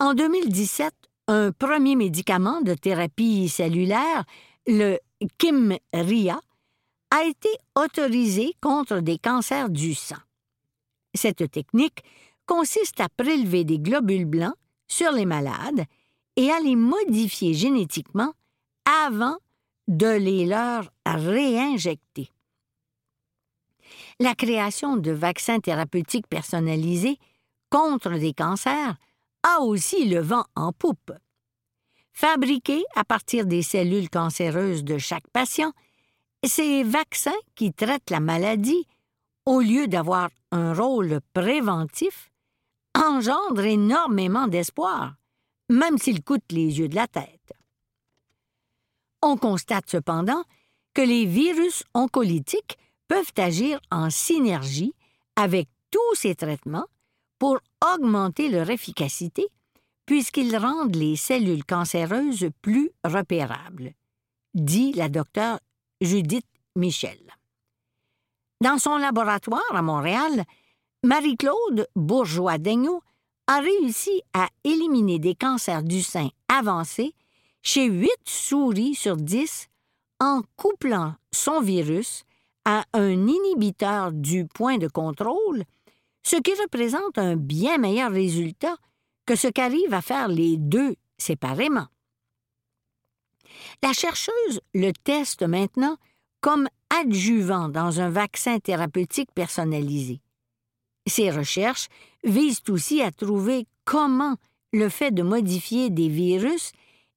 En 0.00 0.14
2017, 0.14 0.92
un 1.28 1.52
premier 1.52 1.96
médicament 1.96 2.60
de 2.60 2.74
thérapie 2.74 3.48
cellulaire, 3.48 4.24
le 4.66 4.98
Kimria, 5.38 6.40
a 7.10 7.24
été 7.24 7.48
autorisé 7.76 8.54
contre 8.60 8.98
des 8.98 9.18
cancers 9.18 9.70
du 9.70 9.94
sang. 9.94 10.16
Cette 11.14 11.50
technique 11.50 12.02
consiste 12.46 13.00
à 13.00 13.08
prélever 13.08 13.64
des 13.64 13.78
globules 13.78 14.24
blancs 14.24 14.56
sur 14.88 15.12
les 15.12 15.26
malades 15.26 15.84
et 16.36 16.50
à 16.50 16.58
les 16.60 16.76
modifier 16.76 17.54
génétiquement 17.54 18.32
avant 19.06 19.36
de 19.86 20.08
les 20.08 20.46
leur 20.46 20.90
réinjecter. 21.06 22.30
La 24.20 24.34
création 24.34 24.96
de 24.96 25.10
vaccins 25.10 25.58
thérapeutiques 25.58 26.28
personnalisés 26.28 27.18
contre 27.68 28.10
des 28.10 28.32
cancers 28.32 28.96
a 29.42 29.60
aussi 29.60 30.08
le 30.08 30.20
vent 30.20 30.44
en 30.54 30.72
poupe. 30.72 31.12
Fabriqués 32.12 32.84
à 32.94 33.04
partir 33.04 33.44
des 33.44 33.62
cellules 33.62 34.08
cancéreuses 34.08 34.84
de 34.84 34.98
chaque 34.98 35.28
patient, 35.32 35.72
ces 36.44 36.84
vaccins 36.84 37.32
qui 37.56 37.72
traitent 37.72 38.10
la 38.10 38.20
maladie, 38.20 38.86
au 39.46 39.60
lieu 39.60 39.88
d'avoir 39.88 40.30
un 40.52 40.72
rôle 40.74 41.20
préventif, 41.32 42.30
engendrent 42.94 43.64
énormément 43.64 44.46
d'espoir, 44.46 45.16
même 45.68 45.98
s'ils 45.98 46.22
coûtent 46.22 46.52
les 46.52 46.78
yeux 46.78 46.88
de 46.88 46.94
la 46.94 47.08
tête. 47.08 47.52
On 49.22 49.36
constate 49.36 49.90
cependant 49.90 50.44
que 50.94 51.02
les 51.02 51.26
virus 51.26 51.82
oncolytiques 51.94 52.78
peuvent 53.08 53.32
agir 53.36 53.80
en 53.90 54.10
synergie 54.10 54.94
avec 55.36 55.68
tous 55.90 56.14
ces 56.14 56.34
traitements 56.34 56.86
pour 57.38 57.58
augmenter 57.94 58.48
leur 58.48 58.70
efficacité, 58.70 59.46
puisqu'ils 60.06 60.56
rendent 60.56 60.96
les 60.96 61.16
cellules 61.16 61.64
cancéreuses 61.64 62.48
plus 62.62 62.90
repérables, 63.04 63.92
dit 64.54 64.92
la 64.92 65.08
docteure 65.08 65.58
Judith 66.00 66.46
Michel. 66.76 67.18
Dans 68.60 68.78
son 68.78 68.96
laboratoire 68.96 69.62
à 69.74 69.82
Montréal, 69.82 70.44
Marie-Claude 71.02 71.86
Bourgeois-Daigneault 71.96 73.02
a 73.46 73.60
réussi 73.60 74.22
à 74.32 74.48
éliminer 74.64 75.18
des 75.18 75.34
cancers 75.34 75.82
du 75.82 76.02
sein 76.02 76.30
avancés 76.48 77.14
chez 77.62 77.86
8 77.86 78.08
souris 78.24 78.94
sur 78.94 79.16
10 79.16 79.68
en 80.20 80.42
couplant 80.56 81.14
son 81.32 81.60
virus 81.60 82.24
à 82.64 82.84
un 82.92 83.26
inhibiteur 83.26 84.12
du 84.12 84.46
point 84.46 84.78
de 84.78 84.88
contrôle, 84.88 85.64
ce 86.22 86.36
qui 86.36 86.52
représente 86.54 87.18
un 87.18 87.36
bien 87.36 87.78
meilleur 87.78 88.10
résultat 88.10 88.76
que 89.26 89.36
ce 89.36 89.48
qu'arrivent 89.48 89.94
à 89.94 90.02
faire 90.02 90.28
les 90.28 90.56
deux 90.56 90.96
séparément. 91.18 91.86
La 93.82 93.92
chercheuse 93.92 94.60
le 94.74 94.92
teste 94.92 95.42
maintenant 95.42 95.96
comme 96.40 96.68
adjuvant 96.90 97.68
dans 97.68 98.00
un 98.00 98.10
vaccin 98.10 98.58
thérapeutique 98.58 99.30
personnalisé. 99.34 100.20
Ces 101.06 101.30
recherches 101.30 101.88
visent 102.24 102.62
aussi 102.68 103.02
à 103.02 103.10
trouver 103.12 103.66
comment 103.84 104.36
le 104.72 104.88
fait 104.88 105.10
de 105.10 105.22
modifier 105.22 105.90
des 105.90 106.08
virus 106.08 106.72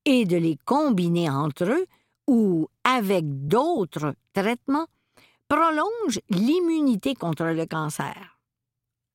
et 0.05 0.25
de 0.25 0.37
les 0.37 0.57
combiner 0.65 1.29
entre 1.29 1.65
eux 1.65 1.85
ou 2.27 2.67
avec 2.83 3.23
d'autres 3.47 4.13
traitements 4.33 4.87
prolonge 5.47 6.19
l'immunité 6.29 7.13
contre 7.13 7.45
le 7.45 7.65
cancer. 7.65 8.37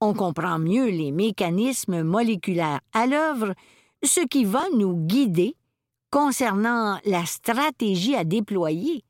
On 0.00 0.14
comprend 0.14 0.58
mieux 0.58 0.86
les 0.86 1.12
mécanismes 1.12 2.02
moléculaires 2.02 2.80
à 2.92 3.06
l'œuvre, 3.06 3.54
ce 4.02 4.20
qui 4.20 4.44
va 4.44 4.64
nous 4.76 4.96
guider 4.96 5.54
concernant 6.10 6.98
la 7.04 7.24
stratégie 7.24 8.14
à 8.14 8.24
déployer, 8.24 9.04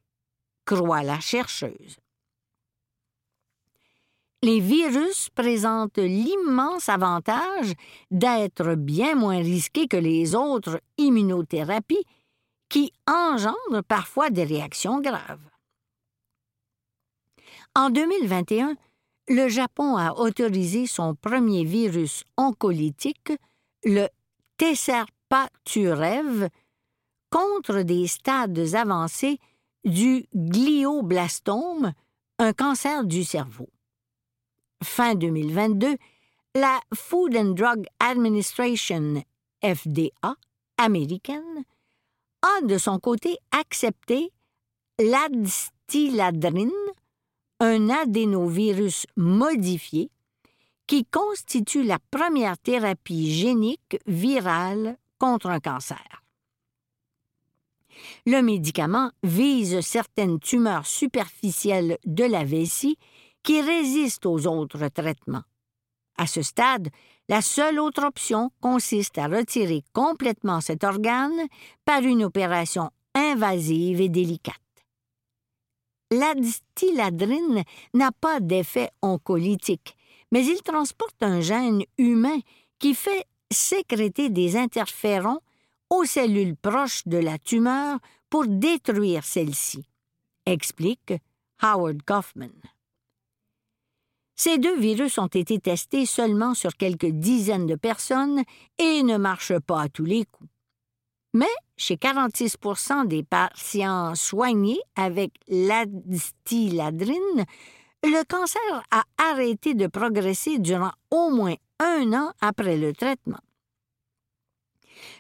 croit 0.65 1.03
la 1.03 1.19
chercheuse. 1.19 1.97
Les 4.45 4.61
virus 4.61 5.31
présentent 5.31 5.99
l'immense 5.99 6.89
avantage 6.89 7.75
d'être 8.11 8.75
bien 8.75 9.15
moins 9.15 9.39
risqués 9.39 9.87
que 9.87 9.97
les 9.97 10.35
autres 10.35 10.81
immunothérapies 10.99 12.05
qui 12.69 12.93
engendrent 13.07 13.85
parfois 13.87 14.31
des 14.31 14.45
réactions 14.45 15.01
graves. 15.01 15.52
En 17.75 17.89
2021, 17.89 18.77
le 19.29 19.49
Japon 19.49 19.97
a 19.97 20.13
autorisé 20.13 20.87
son 20.87 21.15
premier 21.15 21.65
virus 21.65 22.25
oncolytique, 22.37 23.33
le 23.85 24.09
Tesserpaturev, 24.59 26.49
contre 27.31 27.81
des 27.81 28.07
stades 28.09 28.75
avancés 28.75 29.39
du 29.85 30.27
glioblastome, 30.35 31.93
un 32.39 32.53
cancer 32.53 33.05
du 33.05 33.25
cerveau. 33.25 33.71
Fin 34.85 35.15
2022, 35.15 35.97
la 36.55 36.79
Food 36.95 37.35
and 37.35 37.55
Drug 37.55 37.87
Administration, 38.01 39.23
FDA 39.65 40.37
américaine, 40.77 41.65
a 42.43 42.61
de 42.67 42.77
son 42.77 42.99
côté 42.99 43.39
accepté 43.51 44.31
l'adstiladrine, 44.99 46.71
un 47.63 47.91
adénovirus 47.91 49.07
modifié 49.17 50.11
qui 50.89 51.05
constitue 51.05 51.85
la 51.85 52.01
première 52.11 52.59
thérapie 52.59 53.33
génique 53.33 54.01
virale 54.09 54.99
contre 55.17 55.47
un 55.47 55.61
cancer. 55.61 56.25
Le 58.27 58.43
médicament 58.43 59.13
vise 59.23 59.81
certaines 59.81 60.41
tumeurs 60.41 60.87
superficielles 60.87 61.99
de 62.05 62.25
la 62.25 62.43
vessie 62.43 62.99
qui 63.45 63.61
résistent 63.61 64.27
aux 64.27 64.49
autres 64.49 64.89
traitements. 64.89 65.45
À 66.19 66.27
ce 66.27 66.43
stade, 66.43 66.89
la 67.29 67.43
seule 67.43 67.79
autre 67.79 68.05
option 68.05 68.51
consiste 68.61 69.19
à 69.19 69.29
retirer 69.29 69.85
complètement 69.93 70.61
cet 70.61 70.83
organe 70.83 71.47
par 71.85 72.01
une 72.01 72.25
opération 72.25 72.91
invasive 73.15 74.01
et 74.01 74.09
délicate. 74.09 74.57
La 76.13 76.35
distiladrine 76.35 77.65
n'a 77.95 78.13
pas 78.13 78.39
d'effet 78.39 78.91
oncolytique, 79.01 79.97
mais 80.31 80.45
il 80.45 80.61
transporte 80.61 81.23
un 81.23 81.41
gène 81.41 81.85
humain 81.97 82.39
qui 82.79 82.95
fait 82.95 83.25
sécréter 83.51 84.29
des 84.29 84.59
interférons 84.59 85.41
aux 85.89 86.05
cellules 86.05 86.55
proches 86.55 87.07
de 87.07 87.17
la 87.17 87.39
tumeur 87.39 87.99
pour 88.29 88.47
détruire 88.47 89.25
celle-ci, 89.25 89.87
explique 90.45 91.15
Howard 91.63 92.03
Kaufman. 92.03 92.53
Ces 94.37 94.59
deux 94.59 94.79
virus 94.79 95.17
ont 95.17 95.29
été 95.29 95.61
testés 95.61 96.05
seulement 96.05 96.53
sur 96.53 96.77
quelques 96.77 97.11
dizaines 97.11 97.67
de 97.67 97.77
personnes 97.77 98.43
et 98.77 99.03
ne 99.03 99.17
marchent 99.17 99.61
pas 99.61 99.81
à 99.81 99.89
tous 99.89 100.05
les 100.05 100.27
coups. 100.27 100.51
Mais 101.33 101.55
chez 101.83 101.97
46% 101.97 103.09
des 103.09 103.25
patients 103.25 104.15
soignés 104.15 104.79
avec 104.95 105.33
l'adistiladrine, 105.49 107.45
le 108.05 108.25
cancer 108.25 108.85
a 108.93 109.03
arrêté 109.19 109.75
de 109.75 109.89
progresser 109.89 110.61
durant 110.61 110.93
au 111.11 111.31
moins 111.31 111.57
un 111.81 112.13
an 112.13 112.31
après 112.41 112.77
le 112.77 112.93
traitement. 112.93 113.41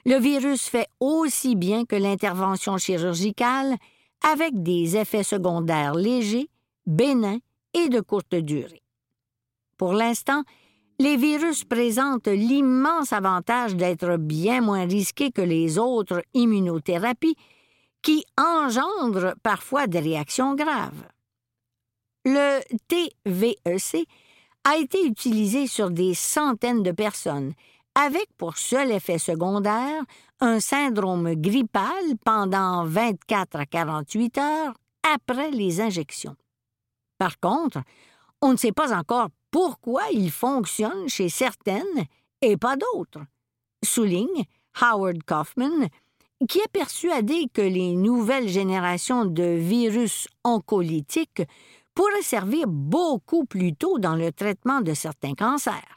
Le 0.07 0.19
virus 0.21 0.69
fait 0.69 0.87
aussi 1.01 1.57
bien 1.57 1.85
que 1.85 1.97
l'intervention 1.97 2.79
chirurgicale 2.79 3.75
avec 4.23 4.63
des 4.63 4.97
effets 4.97 5.25
secondaires 5.25 5.95
légers, 5.95 6.49
bénins 6.87 7.41
et 7.75 7.89
de 7.89 8.01
courte 8.01 8.37
durée. 8.37 8.85
Pour 9.79 9.95
l'instant, 9.95 10.45
les 10.99 11.17
virus 11.17 11.65
présentent 11.65 12.29
l'immense 12.29 13.13
avantage 13.13 13.75
d'être 13.77 14.17
bien 14.17 14.61
moins 14.61 14.87
risqués 14.87 15.33
que 15.33 15.43
les 15.43 15.79
autres 15.79 16.23
immunothérapies 16.35 17.37
qui 18.03 18.25
engendrent 18.39 19.35
parfois 19.43 19.87
des 19.87 20.01
réactions 20.01 20.55
graves. 20.55 21.07
Le 22.25 22.61
TVEC 22.89 24.07
a 24.65 24.77
été 24.77 25.05
utilisé 25.05 25.67
sur 25.67 25.91
des 25.91 26.15
centaines 26.15 26.83
de 26.83 26.93
personnes, 26.93 27.53
avec 27.95 28.27
pour 28.39 28.57
seul 28.59 28.93
effet 28.93 29.19
secondaire 29.19 30.03
un 30.41 30.61
syndrome 30.61 31.35
grippal 31.35 32.17
pendant 32.25 32.85
24 32.85 33.57
à 33.57 33.67
48 33.67 34.39
heures 34.39 34.75
après 35.15 35.51
les 35.51 35.81
injections. 35.81 36.37
Par 37.19 37.39
contre, 37.39 37.81
on 38.41 38.53
ne 38.53 38.57
sait 38.57 38.73
pas 38.73 38.97
encore 38.97 39.29
pourquoi 39.53 40.03
il 40.11 40.33
fonctionne 40.33 41.09
chez 41.09 41.29
certaines 41.29 42.07
et 42.41 42.57
pas 42.57 42.75
d'autres, 42.77 43.21
souligne 43.85 44.45
Howard 44.81 45.23
Kaufman, 45.25 45.89
qui 46.49 46.59
est 46.59 46.73
persuadé 46.73 47.47
que 47.53 47.63
les 47.63 47.95
nouvelles 47.95 48.49
générations 48.49 49.27
de 49.27 49.45
virus 49.45 50.27
oncolytiques 50.43 51.43
pourraient 51.95 52.23
servir 52.23 52.67
beaucoup 52.67 53.45
plus 53.45 53.77
tôt 53.77 53.99
dans 53.99 54.17
le 54.17 54.33
traitement 54.33 54.81
de 54.81 54.95
certains 54.95 55.35
cancers. 55.35 55.97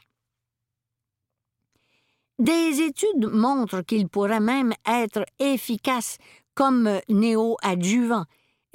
Des 2.38 2.82
études 2.82 3.30
montrent 3.32 3.80
qu'il 3.80 4.08
pourrait 4.08 4.40
même 4.40 4.74
être 4.86 5.24
efficace 5.38 6.18
comme 6.54 7.00
néoadjuvant, 7.08 8.24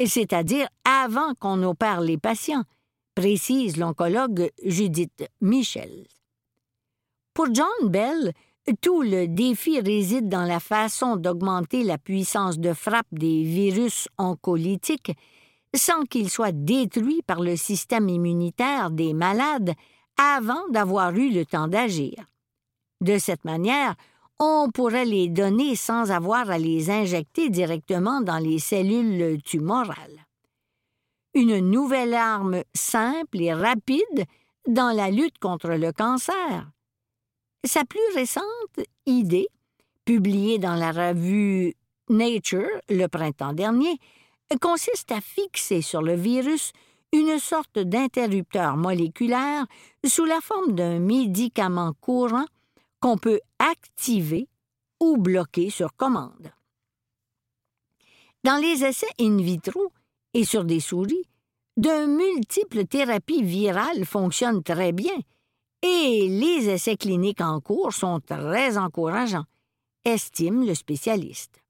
c'est-à-dire 0.04 0.67
avant 0.84 1.36
qu'on 1.36 1.62
opère 1.62 2.02
les 2.02 2.17
patients, 2.17 2.63
précise 3.15 3.78
l'oncologue 3.78 4.52
Judith 4.63 5.28
Michel. 5.41 6.08
Pour 7.34 7.54
John 7.54 7.89
Bell, 7.89 8.34
tout 8.82 9.02
le 9.02 9.28
défi 9.28 9.80
réside 9.80 10.30
dans 10.30 10.43
la 10.43 10.60
façon 10.60 11.15
d'augmenter 11.15 11.84
la 11.84 11.97
puissance 11.97 12.60
de 12.60 12.74
frappe 12.74 13.08
des 13.12 13.43
virus 13.43 14.08
oncolytiques 14.17 15.13
sans 15.76 16.04
qu'ils 16.04 16.30
soient 16.30 16.52
détruits 16.52 17.21
par 17.26 17.41
le 17.41 17.56
système 17.56 18.10
immunitaire 18.10 18.91
des 18.91 19.13
malades 19.13 19.74
avant 20.17 20.67
d'avoir 20.69 21.15
eu 21.15 21.32
le 21.32 21.45
temps 21.45 21.67
d'agir. 21.67 22.13
De 23.00 23.17
cette 23.17 23.45
manière, 23.45 23.95
on 24.39 24.69
pourrait 24.74 25.06
les 25.06 25.28
donner 25.28 25.76
sans 25.76 26.12
avoir 26.12 26.50
à 26.50 26.58
les 26.58 26.89
injecter 26.89 27.50
directement 27.50 28.21
dans 28.21 28.38
les 28.38 28.60
cellules 28.60 29.41
tumorales 29.43 30.26
une 31.34 31.60
nouvelle 31.60 32.13
arme 32.13 32.63
simple 32.74 33.41
et 33.41 33.54
rapide 33.54 34.26
dans 34.67 34.91
la 34.91 35.10
lutte 35.10 35.39
contre 35.39 35.70
le 35.70 35.91
cancer. 35.91 36.70
Sa 37.63 37.86
plus 37.86 38.00
récente 38.15 38.46
idée, 39.06 39.48
publiée 40.06 40.58
dans 40.58 40.76
la 40.76 40.91
revue 40.91 41.76
Nature 42.10 42.82
le 42.89 43.08
printemps 43.08 43.54
dernier, 43.54 43.98
consiste 44.60 45.12
à 45.12 45.22
fixer 45.22 45.82
sur 45.82 46.02
le 46.02 46.15
virus 46.15 46.74
une 47.13 47.39
sorte 47.39 47.80
d'interrupteur 47.80 48.78
moléculaire 48.78 49.65
sous 50.06 50.26
la 50.26 50.41
forme 50.41 50.74
d'un 50.74 51.00
médicament 51.00 51.94
courant 52.02 52.46
qu'on 53.00 53.17
peut 53.17 53.39
activer 53.60 54.48
ou 55.00 55.17
bloquer 55.17 55.70
sur 55.70 55.96
commande. 55.96 56.52
Dans 58.44 58.58
les 58.58 58.84
essais 58.84 59.08
in 59.20 59.38
vitro, 59.38 59.91
et 60.34 60.46
sur 60.46 60.63
des 60.63 60.80
souris, 60.80 61.26
de 61.78 62.06
multiples 62.06 62.86
thérapies 62.86 63.44
virales 63.44 64.06
fonctionnent 64.06 64.63
très 64.63 64.91
bien 64.91 65.17
et 65.82 66.28
les 66.30 66.70
essais 66.70 66.98
cliniques 66.98 67.41
en 67.41 67.60
cours 67.60 67.94
sont 67.94 68.20
très 68.20 68.78
encourageants, 68.78 69.46
estime 70.06 70.65
le 70.65 70.76
spécialiste. 70.76 71.62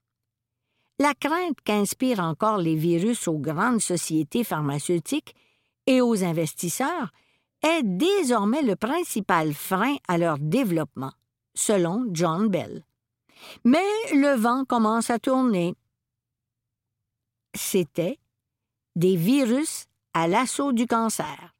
La 0.98 1.14
crainte 1.14 1.58
qu'inspirent 1.64 2.20
encore 2.20 2.58
les 2.58 2.76
virus 2.76 3.26
aux 3.26 3.38
grandes 3.38 3.80
sociétés 3.80 4.44
pharmaceutiques 4.44 5.34
et 5.86 6.00
aux 6.00 6.22
investisseurs 6.22 7.10
est 7.62 7.82
désormais 7.82 8.62
le 8.62 8.76
principal 8.76 9.54
frein 9.54 9.96
à 10.08 10.18
leur 10.18 10.38
développement, 10.38 11.12
selon 11.54 12.06
John 12.12 12.48
Bell. 12.48 12.84
Mais 13.64 13.78
le 14.12 14.36
vent 14.36 14.64
commence 14.64 15.10
à 15.10 15.18
tourner. 15.18 15.74
C'était 17.54 18.18
des 18.96 19.16
virus 19.16 19.86
à 20.14 20.28
l'assaut 20.28 20.72
du 20.72 20.86
cancer. 20.86 21.54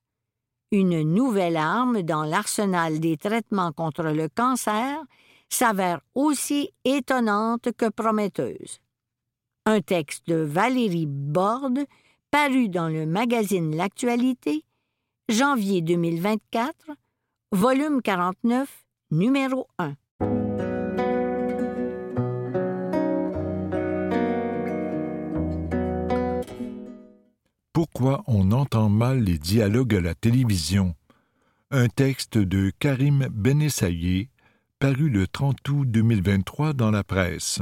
Une 0.70 1.02
nouvelle 1.02 1.56
arme 1.56 2.02
dans 2.02 2.24
l'arsenal 2.24 2.98
des 2.98 3.16
traitements 3.16 3.72
contre 3.72 4.04
le 4.04 4.28
cancer 4.28 5.02
s'avère 5.48 6.00
aussi 6.14 6.70
étonnante 6.84 7.72
que 7.72 7.88
prometteuse. 7.88 8.80
Un 9.66 9.80
texte 9.80 10.26
de 10.26 10.36
Valérie 10.36 11.06
Borde, 11.06 11.80
paru 12.30 12.68
dans 12.68 12.88
le 12.88 13.06
magazine 13.06 13.76
L'Actualité, 13.76 14.64
janvier 15.28 15.82
2024, 15.82 16.74
volume 17.52 18.00
49, 18.00 18.84
numéro 19.10 19.68
1. 19.78 19.94
Pourquoi 27.84 28.22
on 28.28 28.52
entend 28.52 28.88
mal 28.88 29.24
les 29.24 29.38
dialogues 29.38 29.96
à 29.96 30.00
la 30.00 30.14
télévision? 30.14 30.94
Un 31.72 31.88
texte 31.88 32.38
de 32.38 32.70
Karim 32.78 33.26
Benessaye, 33.32 34.28
paru 34.78 35.10
le 35.10 35.26
30 35.26 35.68
août 35.68 35.90
2023 35.90 36.74
dans 36.74 36.92
la 36.92 37.02
presse. 37.02 37.58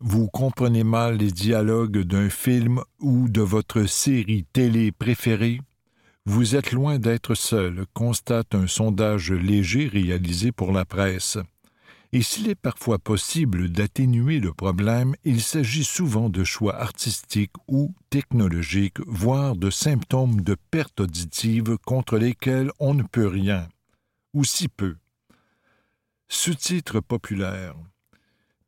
Vous 0.00 0.26
comprenez 0.26 0.82
mal 0.82 1.18
les 1.18 1.30
dialogues 1.30 2.00
d'un 2.00 2.28
film 2.28 2.82
ou 2.98 3.28
de 3.28 3.40
votre 3.40 3.84
série 3.84 4.46
télé 4.52 4.90
préférée? 4.90 5.60
Vous 6.26 6.56
êtes 6.56 6.72
loin 6.72 6.98
d'être 6.98 7.36
seul, 7.36 7.86
constate 7.94 8.52
un 8.56 8.66
sondage 8.66 9.30
léger 9.30 9.86
réalisé 9.86 10.50
pour 10.50 10.72
la 10.72 10.84
presse 10.84 11.38
et 12.12 12.22
s'il 12.22 12.48
est 12.48 12.54
parfois 12.54 12.98
possible 12.98 13.70
d'atténuer 13.70 14.38
le 14.38 14.52
problème, 14.52 15.14
il 15.24 15.40
s'agit 15.40 15.84
souvent 15.84 16.28
de 16.28 16.44
choix 16.44 16.76
artistiques 16.76 17.56
ou 17.68 17.94
technologiques, 18.10 19.00
voire 19.06 19.56
de 19.56 19.70
symptômes 19.70 20.42
de 20.42 20.54
perte 20.70 21.00
auditive 21.00 21.78
contre 21.86 22.18
lesquels 22.18 22.70
on 22.78 22.92
ne 22.92 23.02
peut 23.02 23.26
rien, 23.26 23.66
ou 24.34 24.44
si 24.44 24.68
peu. 24.68 24.96
Sous-titres 26.28 27.00
populaires. 27.00 27.76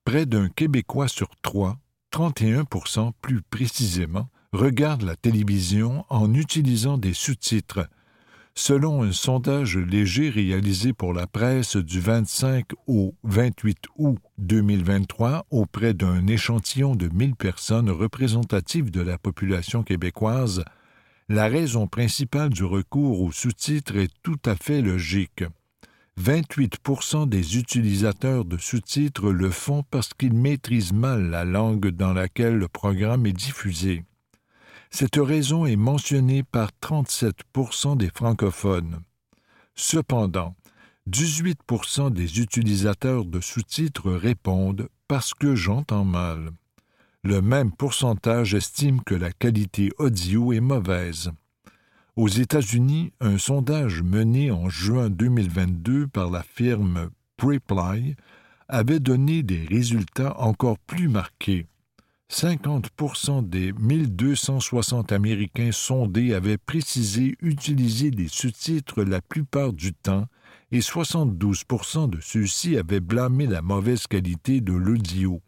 Près 0.05 0.25
d'un 0.25 0.49
Québécois 0.49 1.09
sur 1.09 1.29
trois, 1.43 1.79
31% 2.13 3.13
plus 3.21 3.43
précisément, 3.43 4.29
regarde 4.53 5.03
la 5.03 5.17
télévision 5.17 6.07
en 6.09 6.33
utilisant 6.33 6.97
des 6.97 7.15
sous-titres. 7.15 7.89
Selon 8.57 9.03
un 9.03 9.11
sondage 9.11 9.77
léger 9.77 10.31
réalisé 10.31 10.93
pour 10.93 11.13
la 11.13 11.27
presse 11.27 11.77
du 11.77 11.99
25 12.01 12.67
au 12.87 13.13
28 13.25 13.79
août 13.99 14.19
2023 14.39 15.47
auprès 15.51 15.93
d'un 15.93 16.29
échantillon 16.29 16.95
de 16.95 17.09
1000 17.09 17.35
personnes 17.35 17.91
représentatives 17.91 18.93
de 18.93 19.01
la 19.01 19.19
population 19.19 19.83
québécoise, 19.83 20.65
la 21.29 21.49
raison 21.49 21.89
principale 21.89 22.51
du 22.51 22.65
recours 22.65 23.23
aux 23.23 23.33
sous-titres 23.33 23.97
est 23.97 24.13
tout 24.23 24.39
à 24.45 24.55
fait 24.55 24.83
logique. 24.83 25.43
28% 26.21 27.29
des 27.29 27.59
utilisateurs 27.59 28.45
de 28.45 28.57
sous-titres 28.57 29.33
le 29.33 29.51
font 29.51 29.83
parce 29.91 30.15
qu'ils 30.15 30.33
maîtrisent 30.33 30.93
mal 30.93 31.29
la 31.29 31.45
langue 31.45 31.89
dans 31.89 32.13
laquelle 32.13 32.57
le 32.57 32.69
programme 32.69 33.27
est 33.27 33.33
diffusé. 33.33 34.05
Cette 34.97 35.17
raison 35.17 35.67
est 35.67 35.75
mentionnée 35.75 36.45
par 36.45 36.71
37% 36.81 37.97
des 37.97 38.11
francophones. 38.15 39.01
Cependant, 39.75 40.55
18% 41.11 42.13
des 42.13 42.39
utilisateurs 42.39 43.25
de 43.25 43.41
sous-titres 43.41 44.13
répondent 44.13 44.89
parce 45.09 45.35
que 45.35 45.57
j'entends 45.57 46.05
mal. 46.05 46.53
Le 47.25 47.43
même 47.43 47.73
pourcentage 47.73 48.55
estime 48.55 49.03
que 49.03 49.17
la 49.17 49.33
qualité 49.33 49.91
audio 49.99 50.53
est 50.53 50.61
mauvaise. 50.61 51.33
Aux 52.15 52.29
États-Unis, 52.29 53.13
un 53.19 53.37
sondage 53.37 54.01
mené 54.01 54.53
en 54.53 54.69
juin 54.69 55.11
2022 55.11 56.07
par 56.07 56.31
la 56.31 56.45
firme 56.45 57.11
Preply 57.37 58.15
avait 58.69 59.01
donné 59.01 59.43
des 59.43 59.67
résultats 59.67 60.39
encore 60.39 60.79
plus 60.79 61.09
marqués. 61.09 61.67
50% 62.31 63.49
des 63.49 63.73
1260 63.73 65.13
Américains 65.13 65.73
sondés 65.73 66.35
avaient 66.35 66.59
précisé 66.59 67.37
utiliser 67.41 68.11
des 68.11 68.29
sous-titres 68.29 69.03
la 69.05 69.21
plupart 69.21 69.73
du 69.73 69.93
temps 69.93 70.27
et 70.73 70.81
72% 70.81 72.09
de 72.11 72.21
ceux-ci 72.21 72.77
avaient 72.77 73.01
blâmé 73.01 73.47
la 73.47 73.63
mauvaise 73.63 74.07
qualité 74.07 74.61
de 74.61 74.73
l'audio. 74.73 75.43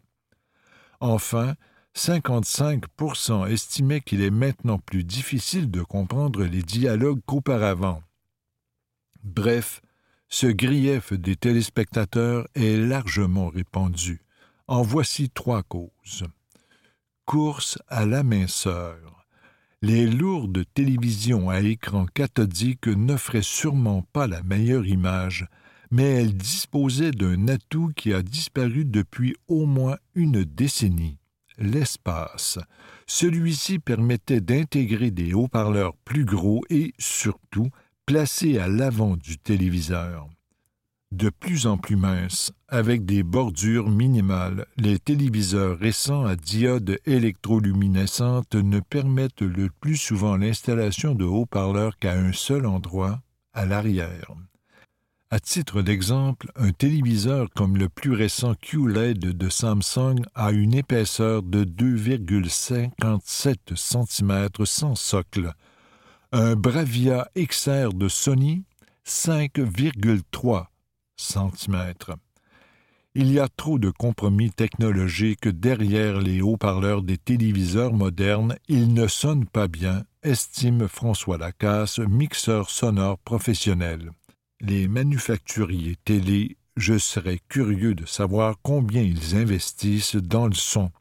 Enfin, 0.99 1.55
55% 1.95 3.47
estimaient 3.49 4.01
qu'il 4.01 4.21
est 4.21 4.31
maintenant 4.31 4.77
plus 4.77 5.03
difficile 5.03 5.71
de 5.71 5.81
comprendre 5.81 6.43
les 6.43 6.61
dialogues 6.61 7.21
qu'auparavant. 7.25 8.01
Bref, 9.23 9.81
ce 10.29 10.47
grief 10.47 11.11
des 11.11 11.35
téléspectateurs 11.35 12.47
est 12.55 12.77
largement 12.77 13.49
répandu. 13.49 14.21
En 14.67 14.81
voici 14.81 15.29
trois 15.29 15.63
causes. 15.63 16.25
Course 17.27 17.77
à 17.89 18.05
la 18.05 18.23
minceur. 18.23 19.27
Les 19.81 20.07
lourdes 20.07 20.63
télévisions 20.73 21.49
à 21.49 21.59
écran 21.59 22.05
cathodique 22.05 22.87
n'offraient 22.87 23.41
sûrement 23.41 24.01
pas 24.13 24.27
la 24.27 24.43
meilleure 24.43 24.87
image, 24.87 25.45
mais 25.91 26.05
elles 26.05 26.37
disposaient 26.37 27.11
d'un 27.11 27.49
atout 27.49 27.91
qui 27.97 28.13
a 28.13 28.21
disparu 28.21 28.85
depuis 28.85 29.35
au 29.49 29.65
moins 29.65 29.97
une 30.15 30.45
décennie 30.45 31.17
l'espace. 31.57 32.59
Celui-ci 33.07 33.79
permettait 33.79 34.39
d'intégrer 34.39 35.11
des 35.11 35.33
haut-parleurs 35.33 35.97
plus 36.05 36.23
gros 36.23 36.61
et, 36.69 36.93
surtout, 36.97 37.67
placés 38.05 38.57
à 38.57 38.69
l'avant 38.69 39.17
du 39.17 39.37
téléviseur. 39.37 40.29
De 41.13 41.29
plus 41.29 41.67
en 41.67 41.77
plus 41.77 41.95
minces, 41.95 42.51
avec 42.67 43.05
des 43.05 43.23
bordures 43.23 43.89
minimales, 43.89 44.65
les 44.75 44.99
téléviseurs 44.99 45.79
récents 45.79 46.25
à 46.25 46.35
diode 46.35 46.99
électroluminescente 47.05 48.55
ne 48.55 48.81
permettent 48.81 49.41
le 49.41 49.69
plus 49.79 49.95
souvent 49.95 50.35
l'installation 50.35 51.15
de 51.15 51.23
haut-parleurs 51.23 51.97
qu'à 51.97 52.13
un 52.13 52.33
seul 52.33 52.65
endroit, 52.65 53.21
à 53.53 53.65
l'arrière. 53.65 54.33
À 55.31 55.39
titre 55.39 55.81
d'exemple, 55.81 56.51
un 56.57 56.71
téléviseur 56.71 57.47
comme 57.55 57.77
le 57.77 57.87
plus 57.87 58.11
récent 58.11 58.53
QLED 58.55 59.19
de 59.19 59.49
Samsung 59.49 60.17
a 60.35 60.51
une 60.51 60.73
épaisseur 60.73 61.41
de 61.41 61.63
2,57 61.63 63.75
cm 63.75 64.49
sans 64.65 64.95
socle. 64.95 65.53
Un 66.33 66.55
Bravia 66.55 67.29
XR 67.37 67.93
de 67.93 68.09
Sony, 68.09 68.65
5,3 69.05 70.67
cm. 71.17 71.93
Il 73.15 73.31
y 73.31 73.39
a 73.39 73.47
trop 73.49 73.79
de 73.79 73.89
compromis 73.89 74.51
technologiques 74.51 75.47
derrière 75.47 76.21
les 76.21 76.41
haut-parleurs 76.41 77.01
des 77.01 77.17
téléviseurs 77.17 77.93
modernes, 77.93 78.55
ils 78.67 78.93
ne 78.93 79.07
sonnent 79.07 79.47
pas 79.47 79.67
bien, 79.67 80.03
estime 80.23 80.87
François 80.87 81.37
Lacasse, 81.37 81.99
mixeur 81.99 82.69
sonore 82.69 83.17
professionnel 83.17 84.11
les 84.61 84.87
manufacturiers 84.87 85.97
télé, 86.03 86.57
je 86.75 86.97
serais 86.97 87.39
curieux 87.47 87.95
de 87.95 88.05
savoir 88.05 88.55
combien 88.61 89.01
ils 89.01 89.35
investissent 89.35 90.15
dans 90.15 90.47
le 90.47 90.53
son. 90.53 90.91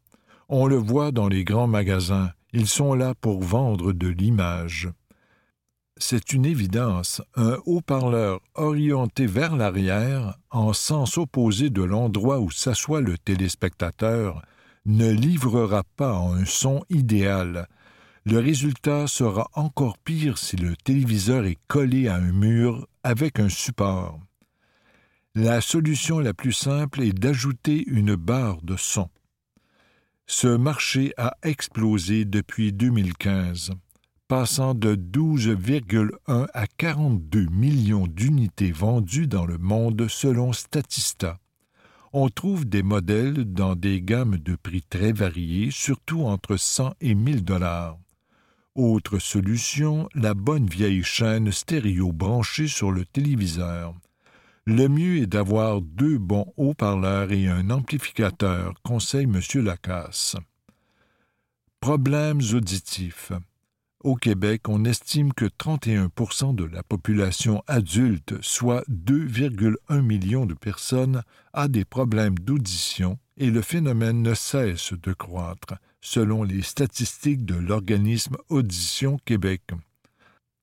On 0.49 0.67
le 0.67 0.77
voit 0.77 1.11
dans 1.11 1.29
les 1.29 1.45
grands 1.45 1.67
magasins, 1.67 2.31
ils 2.53 2.69
sont 2.69 2.95
là 2.95 3.15
pour 3.15 3.43
vendre 3.43 3.93
de 3.93 4.09
l'image. 4.09 4.89
C'est 5.99 6.33
une 6.33 6.45
évidence, 6.45 7.23
un 7.37 7.59
haut-parleur 7.65 8.41
orienté 8.55 9.27
vers 9.27 9.57
l'arrière, 9.57 10.39
en 10.51 10.73
sens 10.73 11.17
opposé 11.17 11.71
de 11.71 11.83
l'endroit 11.83 12.41
où 12.41 12.51
s'assoit 12.51 13.01
le 13.01 13.17
téléspectateur, 13.17 14.43
ne 14.85 15.11
livrera 15.11 15.83
pas 15.97 16.13
un 16.13 16.45
son 16.45 16.85
idéal, 16.91 17.67
le 18.29 18.41
résultat 18.41 19.07
sera 19.07 19.49
encore 19.55 19.99
pire 19.99 20.37
si 20.37 20.57
le 20.57 20.75
téléviseur 20.75 21.45
est 21.45 21.59
collé 21.69 22.09
à 22.09 22.17
un 22.17 22.33
mur 22.33 22.89
avec 23.05 23.39
un 23.39 23.49
support. 23.49 24.19
La 25.37 25.61
solution 25.61 26.19
la 26.19 26.35
plus 26.35 26.53
simple 26.53 27.03
est 27.03 27.13
d'ajouter 27.13 27.85
une 27.87 28.17
barre 28.17 28.61
de 28.63 28.77
son. 28.77 29.09
Ce 30.27 30.49
marché 30.49 31.15
a 31.17 31.37
explosé 31.45 32.25
depuis 32.25 32.73
2015, 32.73 33.71
passant 34.29 34.75
de 34.75 34.97
12,1 34.97 36.47
à 36.53 36.67
42 36.67 37.47
millions 37.47 38.09
d'unités 38.09 38.73
vendues 38.73 39.29
dans 39.29 39.47
le 39.47 39.57
monde 39.59 40.09
selon 40.09 40.53
Statista. 40.53 41.39
On 42.13 42.29
trouve 42.29 42.65
des 42.65 42.83
modèles 42.83 43.45
dans 43.45 43.77
des 43.77 44.03
gammes 44.03 44.39
de 44.39 44.57
prix 44.57 44.83
très 44.83 45.13
variées, 45.13 45.71
surtout 45.71 46.23
entre 46.23 46.57
100 46.57 46.95
et 47.01 47.15
1000 47.15 47.45
dollars. 47.45 47.99
Autre 48.75 49.19
solution, 49.19 50.09
la 50.15 50.35
bonne 50.35 50.67
vieille 50.67 51.05
chaîne 51.05 51.53
stéréo 51.53 52.13
branchée 52.13 52.69
sur 52.69 52.91
le 52.91 53.05
téléviseur. 53.05 53.95
Le 54.67 54.89
mieux 54.89 55.19
est 55.19 55.27
d'avoir 55.27 55.81
deux 55.81 56.19
bons 56.19 56.53
haut-parleurs 56.57 57.31
et 57.31 57.47
un 57.47 57.71
amplificateur, 57.71 58.75
conseille 58.83 59.29
M. 59.33 59.41
Lacasse. 59.63 60.37
Problèmes 61.81 62.41
auditifs. 62.53 63.31
Au 64.07 64.15
Québec, 64.15 64.69
on 64.69 64.85
estime 64.85 65.33
que 65.33 65.47
31% 65.47 66.55
de 66.55 66.63
la 66.63 66.85
population 66.85 67.65
adulte, 67.67 68.41
soit 68.41 68.85
2,1 68.89 70.01
millions 70.01 70.47
de 70.47 70.55
personnes, 70.55 71.25
a 71.53 71.67
des 71.67 71.85
problèmes 71.85 72.39
d'audition 72.39 73.19
et 73.37 73.51
le 73.51 73.63
phénomène 73.63 74.23
ne 74.23 74.35
cesse 74.35 74.93
de 74.93 75.13
croître 75.13 75.75
selon 76.01 76.45
les 76.45 76.63
statistiques 76.63 77.45
de 77.45 77.57
l'organisme 77.57 78.37
Audition 78.49 79.19
Québec. 79.25 79.63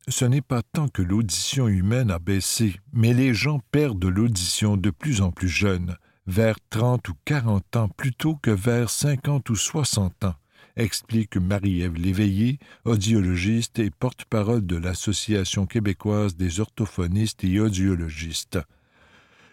Ce 0.07 0.23
n'est 0.23 0.39
pas 0.39 0.61
tant 0.61 0.87
que 0.87 1.01
l'audition 1.01 1.67
humaine 1.67 2.11
a 2.11 2.19
baissé, 2.19 2.79
mais 2.93 3.13
les 3.13 3.33
gens 3.33 3.59
perdent 3.73 4.05
l'audition 4.05 4.77
de 4.77 4.89
plus 4.89 5.19
en 5.19 5.31
plus 5.31 5.49
jeunes, 5.49 5.97
vers 6.27 6.55
30 6.69 7.09
ou 7.09 7.13
40 7.25 7.75
ans 7.75 7.89
plutôt 7.89 8.37
que 8.37 8.51
vers 8.51 8.89
50 8.89 9.49
ou 9.49 9.57
60 9.57 10.23
ans, 10.23 10.35
explique 10.75 11.37
Marie-Ève 11.37 11.95
Léveillé, 11.95 12.59
audiologiste 12.85 13.79
et 13.79 13.91
porte-parole 13.91 14.65
de 14.65 14.77
l'Association 14.77 15.65
québécoise 15.65 16.35
des 16.35 16.59
orthophonistes 16.59 17.43
et 17.43 17.59
audiologistes. 17.59 18.59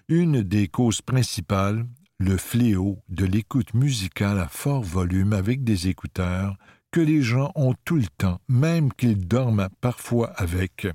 Une 0.08 0.42
des 0.42 0.68
causes 0.68 1.02
principales 1.02 1.86
le 2.20 2.36
fléau 2.36 2.98
de 3.08 3.24
l'écoute 3.24 3.72
musicale 3.72 4.38
à 4.38 4.46
fort 4.46 4.82
volume 4.82 5.32
avec 5.32 5.64
des 5.64 5.88
écouteurs 5.88 6.54
que 6.90 7.00
les 7.00 7.22
gens 7.22 7.50
ont 7.54 7.74
tout 7.86 7.96
le 7.96 8.08
temps, 8.18 8.40
même 8.46 8.92
qu'ils 8.92 9.26
dorment 9.26 9.70
parfois 9.80 10.28
avec. 10.36 10.86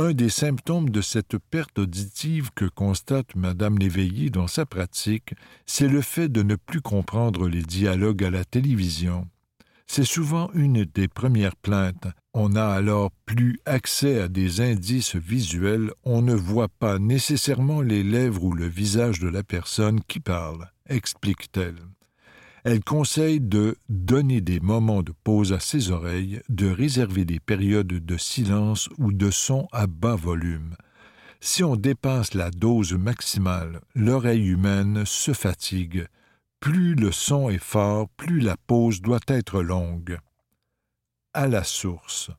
Un 0.00 0.12
des 0.12 0.28
symptômes 0.28 0.90
de 0.90 1.00
cette 1.00 1.38
perte 1.38 1.80
auditive 1.80 2.50
que 2.54 2.66
constate 2.66 3.34
Madame 3.34 3.78
Léveillé 3.78 4.30
dans 4.30 4.46
sa 4.46 4.64
pratique, 4.64 5.34
c'est 5.66 5.88
le 5.88 6.02
fait 6.02 6.28
de 6.28 6.44
ne 6.44 6.54
plus 6.54 6.80
comprendre 6.80 7.48
les 7.48 7.62
dialogues 7.62 8.22
à 8.22 8.30
la 8.30 8.44
télévision. 8.44 9.26
C'est 9.88 10.04
souvent 10.04 10.52
une 10.54 10.84
des 10.84 11.08
premières 11.08 11.56
plaintes. 11.56 12.06
On 12.32 12.50
n'a 12.50 12.70
alors 12.70 13.10
plus 13.26 13.58
accès 13.66 14.20
à 14.20 14.28
des 14.28 14.60
indices 14.60 15.16
visuels, 15.16 15.90
on 16.04 16.22
ne 16.22 16.34
voit 16.34 16.68
pas 16.68 17.00
nécessairement 17.00 17.80
les 17.80 18.04
lèvres 18.04 18.44
ou 18.44 18.52
le 18.52 18.68
visage 18.68 19.18
de 19.18 19.28
la 19.28 19.42
personne 19.42 19.98
qui 20.06 20.20
parle, 20.20 20.70
explique-t-elle. 20.88 21.74
Elle 22.64 22.82
conseille 22.82 23.40
de 23.40 23.76
donner 23.88 24.40
des 24.40 24.60
moments 24.60 25.02
de 25.02 25.12
pause 25.24 25.52
à 25.52 25.60
ses 25.60 25.90
oreilles, 25.90 26.40
de 26.48 26.68
réserver 26.68 27.24
des 27.24 27.40
périodes 27.40 27.86
de 27.86 28.16
silence 28.16 28.88
ou 28.98 29.12
de 29.12 29.30
son 29.30 29.68
à 29.72 29.86
bas 29.86 30.16
volume. 30.16 30.74
Si 31.40 31.62
on 31.62 31.76
dépasse 31.76 32.34
la 32.34 32.50
dose 32.50 32.94
maximale, 32.94 33.80
l'oreille 33.94 34.48
humaine 34.48 35.04
se 35.06 35.32
fatigue. 35.32 36.06
Plus 36.58 36.96
le 36.96 37.12
son 37.12 37.48
est 37.48 37.62
fort, 37.62 38.08
plus 38.16 38.40
la 38.40 38.56
pause 38.56 39.00
doit 39.00 39.20
être 39.28 39.62
longue. 39.62 40.18
À 41.32 41.46
la 41.46 41.62
source. 41.62 42.30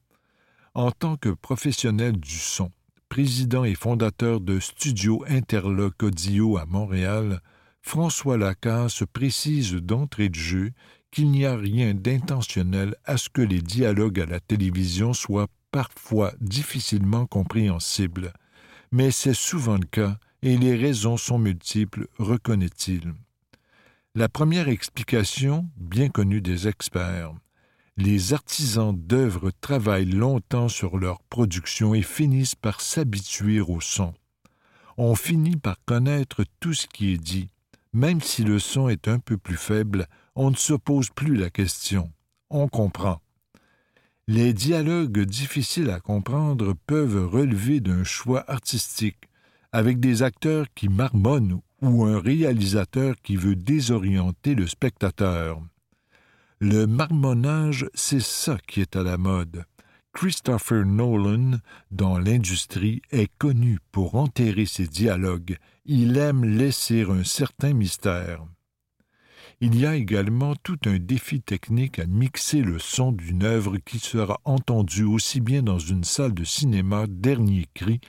En 0.73 0.91
tant 0.91 1.15
que 1.15 1.29
professionnel 1.29 2.17
du 2.19 2.37
son, 2.37 2.71
président 3.07 3.63
et 3.63 3.75
fondateur 3.75 4.41
de 4.41 4.59
Studio 4.59 5.23
Interloc 5.27 6.03
Audio 6.03 6.57
à 6.57 6.65
Montréal, 6.65 7.41
François 7.89 8.37
Lacasse 8.37 9.03
précise 9.11 9.73
d'entrée 9.73 10.29
de 10.29 10.35
jeu 10.35 10.73
qu'il 11.09 11.31
n'y 11.31 11.47
a 11.47 11.55
rien 11.55 11.95
d'intentionnel 11.95 12.95
à 13.03 13.17
ce 13.17 13.29
que 13.29 13.41
les 13.41 13.63
dialogues 13.63 14.19
à 14.19 14.27
la 14.27 14.39
télévision 14.39 15.11
soient 15.15 15.47
parfois 15.71 16.31
difficilement 16.39 17.25
compréhensibles, 17.25 18.31
mais 18.91 19.09
c'est 19.09 19.33
souvent 19.33 19.77
le 19.77 19.87
cas 19.87 20.19
et 20.43 20.55
les 20.55 20.75
raisons 20.75 21.17
sont 21.17 21.39
multiples, 21.39 22.05
reconnaît-il. 22.19 23.11
La 24.13 24.29
première 24.29 24.69
explication, 24.69 25.67
bien 25.75 26.09
connue 26.09 26.41
des 26.41 26.67
experts, 26.67 27.33
les 27.97 28.33
artisans 28.33 28.95
d'œuvres 28.95 29.49
travaillent 29.61 30.05
longtemps 30.05 30.69
sur 30.69 30.99
leur 30.99 31.23
production 31.23 31.95
et 31.95 32.03
finissent 32.03 32.53
par 32.53 32.81
s'habituer 32.81 33.59
au 33.61 33.81
son. 33.81 34.13
On 34.97 35.15
finit 35.15 35.57
par 35.57 35.83
connaître 35.85 36.43
tout 36.59 36.75
ce 36.75 36.85
qui 36.85 37.13
est 37.13 37.17
dit, 37.17 37.49
même 37.93 38.21
si 38.21 38.43
le 38.43 38.59
son 38.59 38.89
est 38.89 39.07
un 39.07 39.19
peu 39.19 39.37
plus 39.37 39.57
faible, 39.57 40.07
on 40.35 40.51
ne 40.51 40.55
se 40.55 40.73
pose 40.73 41.09
plus 41.09 41.35
la 41.35 41.49
question. 41.49 42.11
On 42.49 42.67
comprend. 42.67 43.21
Les 44.27 44.53
dialogues 44.53 45.21
difficiles 45.21 45.89
à 45.89 45.99
comprendre 45.99 46.75
peuvent 46.85 47.27
relever 47.27 47.79
d'un 47.79 48.03
choix 48.03 48.43
artistique, 48.49 49.27
avec 49.71 49.99
des 49.99 50.21
acteurs 50.21 50.67
qui 50.75 50.87
marmonnent 50.87 51.61
ou 51.81 52.05
un 52.05 52.19
réalisateur 52.19 53.15
qui 53.23 53.35
veut 53.35 53.55
désorienter 53.55 54.53
le 54.53 54.67
spectateur. 54.67 55.61
Le 56.59 56.85
marmonnage, 56.85 57.87
c'est 57.93 58.21
ça 58.21 58.57
qui 58.67 58.81
est 58.81 58.95
à 58.95 59.03
la 59.03 59.17
mode. 59.17 59.63
Christopher 60.13 60.85
Nolan, 60.85 61.59
dans 61.91 62.17
l'industrie, 62.17 63.01
est 63.11 63.31
connu 63.37 63.79
pour 63.91 64.15
enterrer 64.15 64.65
ses 64.65 64.87
dialogues. 64.87 65.57
Il 65.85 66.17
aime 66.17 66.43
laisser 66.43 67.03
un 67.03 67.23
certain 67.23 67.73
mystère. 67.73 68.43
Il 69.61 69.79
y 69.79 69.85
a 69.85 69.95
également 69.95 70.55
tout 70.55 70.79
un 70.85 70.99
défi 70.99 71.41
technique 71.41 71.99
à 71.99 72.05
mixer 72.05 72.61
le 72.61 72.79
son 72.79 73.11
d'une 73.11 73.43
œuvre 73.43 73.77
qui 73.77 73.99
sera 73.99 74.39
entendue 74.45 75.03
aussi 75.03 75.41
bien 75.41 75.63
dans 75.63 75.79
une 75.79 76.03
salle 76.03 76.33
de 76.33 76.45
cinéma 76.45 77.05
dernier 77.07 77.67
cri 77.73 77.99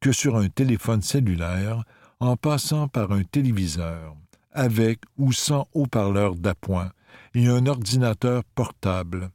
que 0.00 0.12
sur 0.12 0.36
un 0.36 0.48
téléphone 0.48 1.02
cellulaire, 1.02 1.82
en 2.20 2.36
passant 2.36 2.88
par 2.88 3.12
un 3.12 3.24
téléviseur, 3.24 4.16
avec 4.52 5.00
ou 5.16 5.32
sans 5.32 5.68
haut-parleur 5.72 6.34
d'appoint, 6.34 6.92
et 7.34 7.46
un 7.46 7.66
ordinateur 7.66 8.44
portable. 8.54 9.30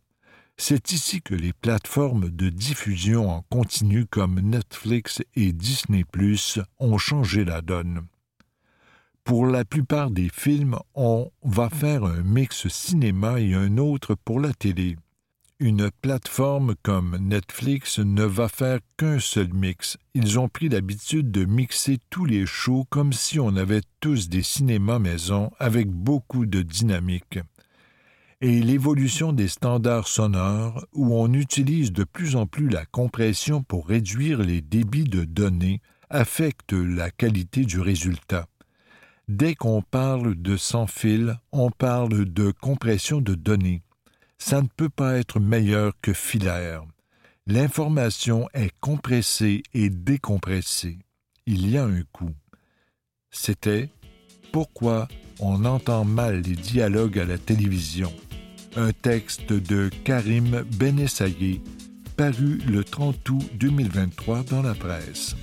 C'est 0.57 0.91
ici 0.91 1.21
que 1.21 1.33
les 1.33 1.51
plateformes 1.51 2.29
de 2.29 2.49
diffusion 2.49 3.29
en 3.29 3.41
continu 3.49 4.05
comme 4.05 4.39
Netflix 4.39 5.21
et 5.35 5.51
Disney⁇ 5.51 6.05
ont 6.79 6.97
changé 6.97 7.43
la 7.43 7.61
donne. 7.61 8.05
Pour 9.23 9.47
la 9.47 9.65
plupart 9.65 10.11
des 10.11 10.29
films, 10.29 10.77
on 10.95 11.31
va 11.43 11.69
faire 11.69 12.03
un 12.03 12.21
mix 12.23 12.67
cinéma 12.67 13.39
et 13.39 13.53
un 13.53 13.77
autre 13.77 14.15
pour 14.15 14.39
la 14.39 14.53
télé. 14.53 14.97
Une 15.59 15.89
plateforme 16.01 16.75
comme 16.83 17.17
Netflix 17.17 17.99
ne 17.99 18.23
va 18.23 18.49
faire 18.49 18.79
qu'un 18.97 19.19
seul 19.19 19.53
mix. 19.53 19.97
Ils 20.13 20.39
ont 20.39 20.49
pris 20.49 20.67
l'habitude 20.67 21.31
de 21.31 21.45
mixer 21.45 21.99
tous 22.09 22.25
les 22.25 22.45
shows 22.45 22.85
comme 22.89 23.13
si 23.13 23.39
on 23.39 23.55
avait 23.55 23.83
tous 24.01 24.29
des 24.29 24.43
cinémas 24.43 24.99
maison 24.99 25.51
avec 25.57 25.89
beaucoup 25.89 26.45
de 26.45 26.61
dynamique 26.61 27.39
et 28.43 28.59
l'évolution 28.59 29.31
des 29.31 29.47
standards 29.47 30.09
sonores 30.09 30.85
où 30.91 31.15
on 31.15 31.31
utilise 31.31 31.93
de 31.93 32.03
plus 32.03 32.35
en 32.35 32.45
plus 32.45 32.67
la 32.67 32.85
compression 32.85 33.63
pour 33.63 33.87
réduire 33.87 34.39
les 34.39 34.59
débits 34.59 35.05
de 35.05 35.23
données 35.23 35.79
affecte 36.09 36.73
la 36.73 37.09
qualité 37.09 37.63
du 37.63 37.79
résultat. 37.79 38.49
Dès 39.29 39.55
qu'on 39.55 39.81
parle 39.81 40.35
de 40.35 40.57
sans 40.57 40.87
fil, 40.87 41.39
on 41.53 41.71
parle 41.71 42.25
de 42.25 42.51
compression 42.51 43.21
de 43.21 43.33
données. 43.33 43.81
Ça 44.37 44.61
ne 44.61 44.67
peut 44.67 44.89
pas 44.89 45.17
être 45.17 45.39
meilleur 45.39 45.93
que 46.01 46.11
filaire. 46.11 46.83
L'information 47.47 48.49
est 48.53 48.73
compressée 48.81 49.63
et 49.73 49.89
décompressée. 49.89 50.99
Il 51.45 51.69
y 51.69 51.77
a 51.77 51.85
un 51.85 52.01
coût. 52.11 52.35
C'était 53.31 53.89
Pourquoi 54.51 55.07
on 55.39 55.63
entend 55.63 56.03
mal 56.03 56.41
les 56.41 56.57
dialogues 56.57 57.19
à 57.19 57.25
la 57.25 57.37
télévision 57.37 58.11
un 58.75 58.91
texte 58.91 59.53
de 59.53 59.89
Karim 60.03 60.63
Benessaye, 60.77 61.61
paru 62.17 62.59
le 62.67 62.83
30 62.83 63.29
août 63.29 63.49
2023 63.59 64.43
dans 64.49 64.61
la 64.61 64.73
presse. 64.73 65.35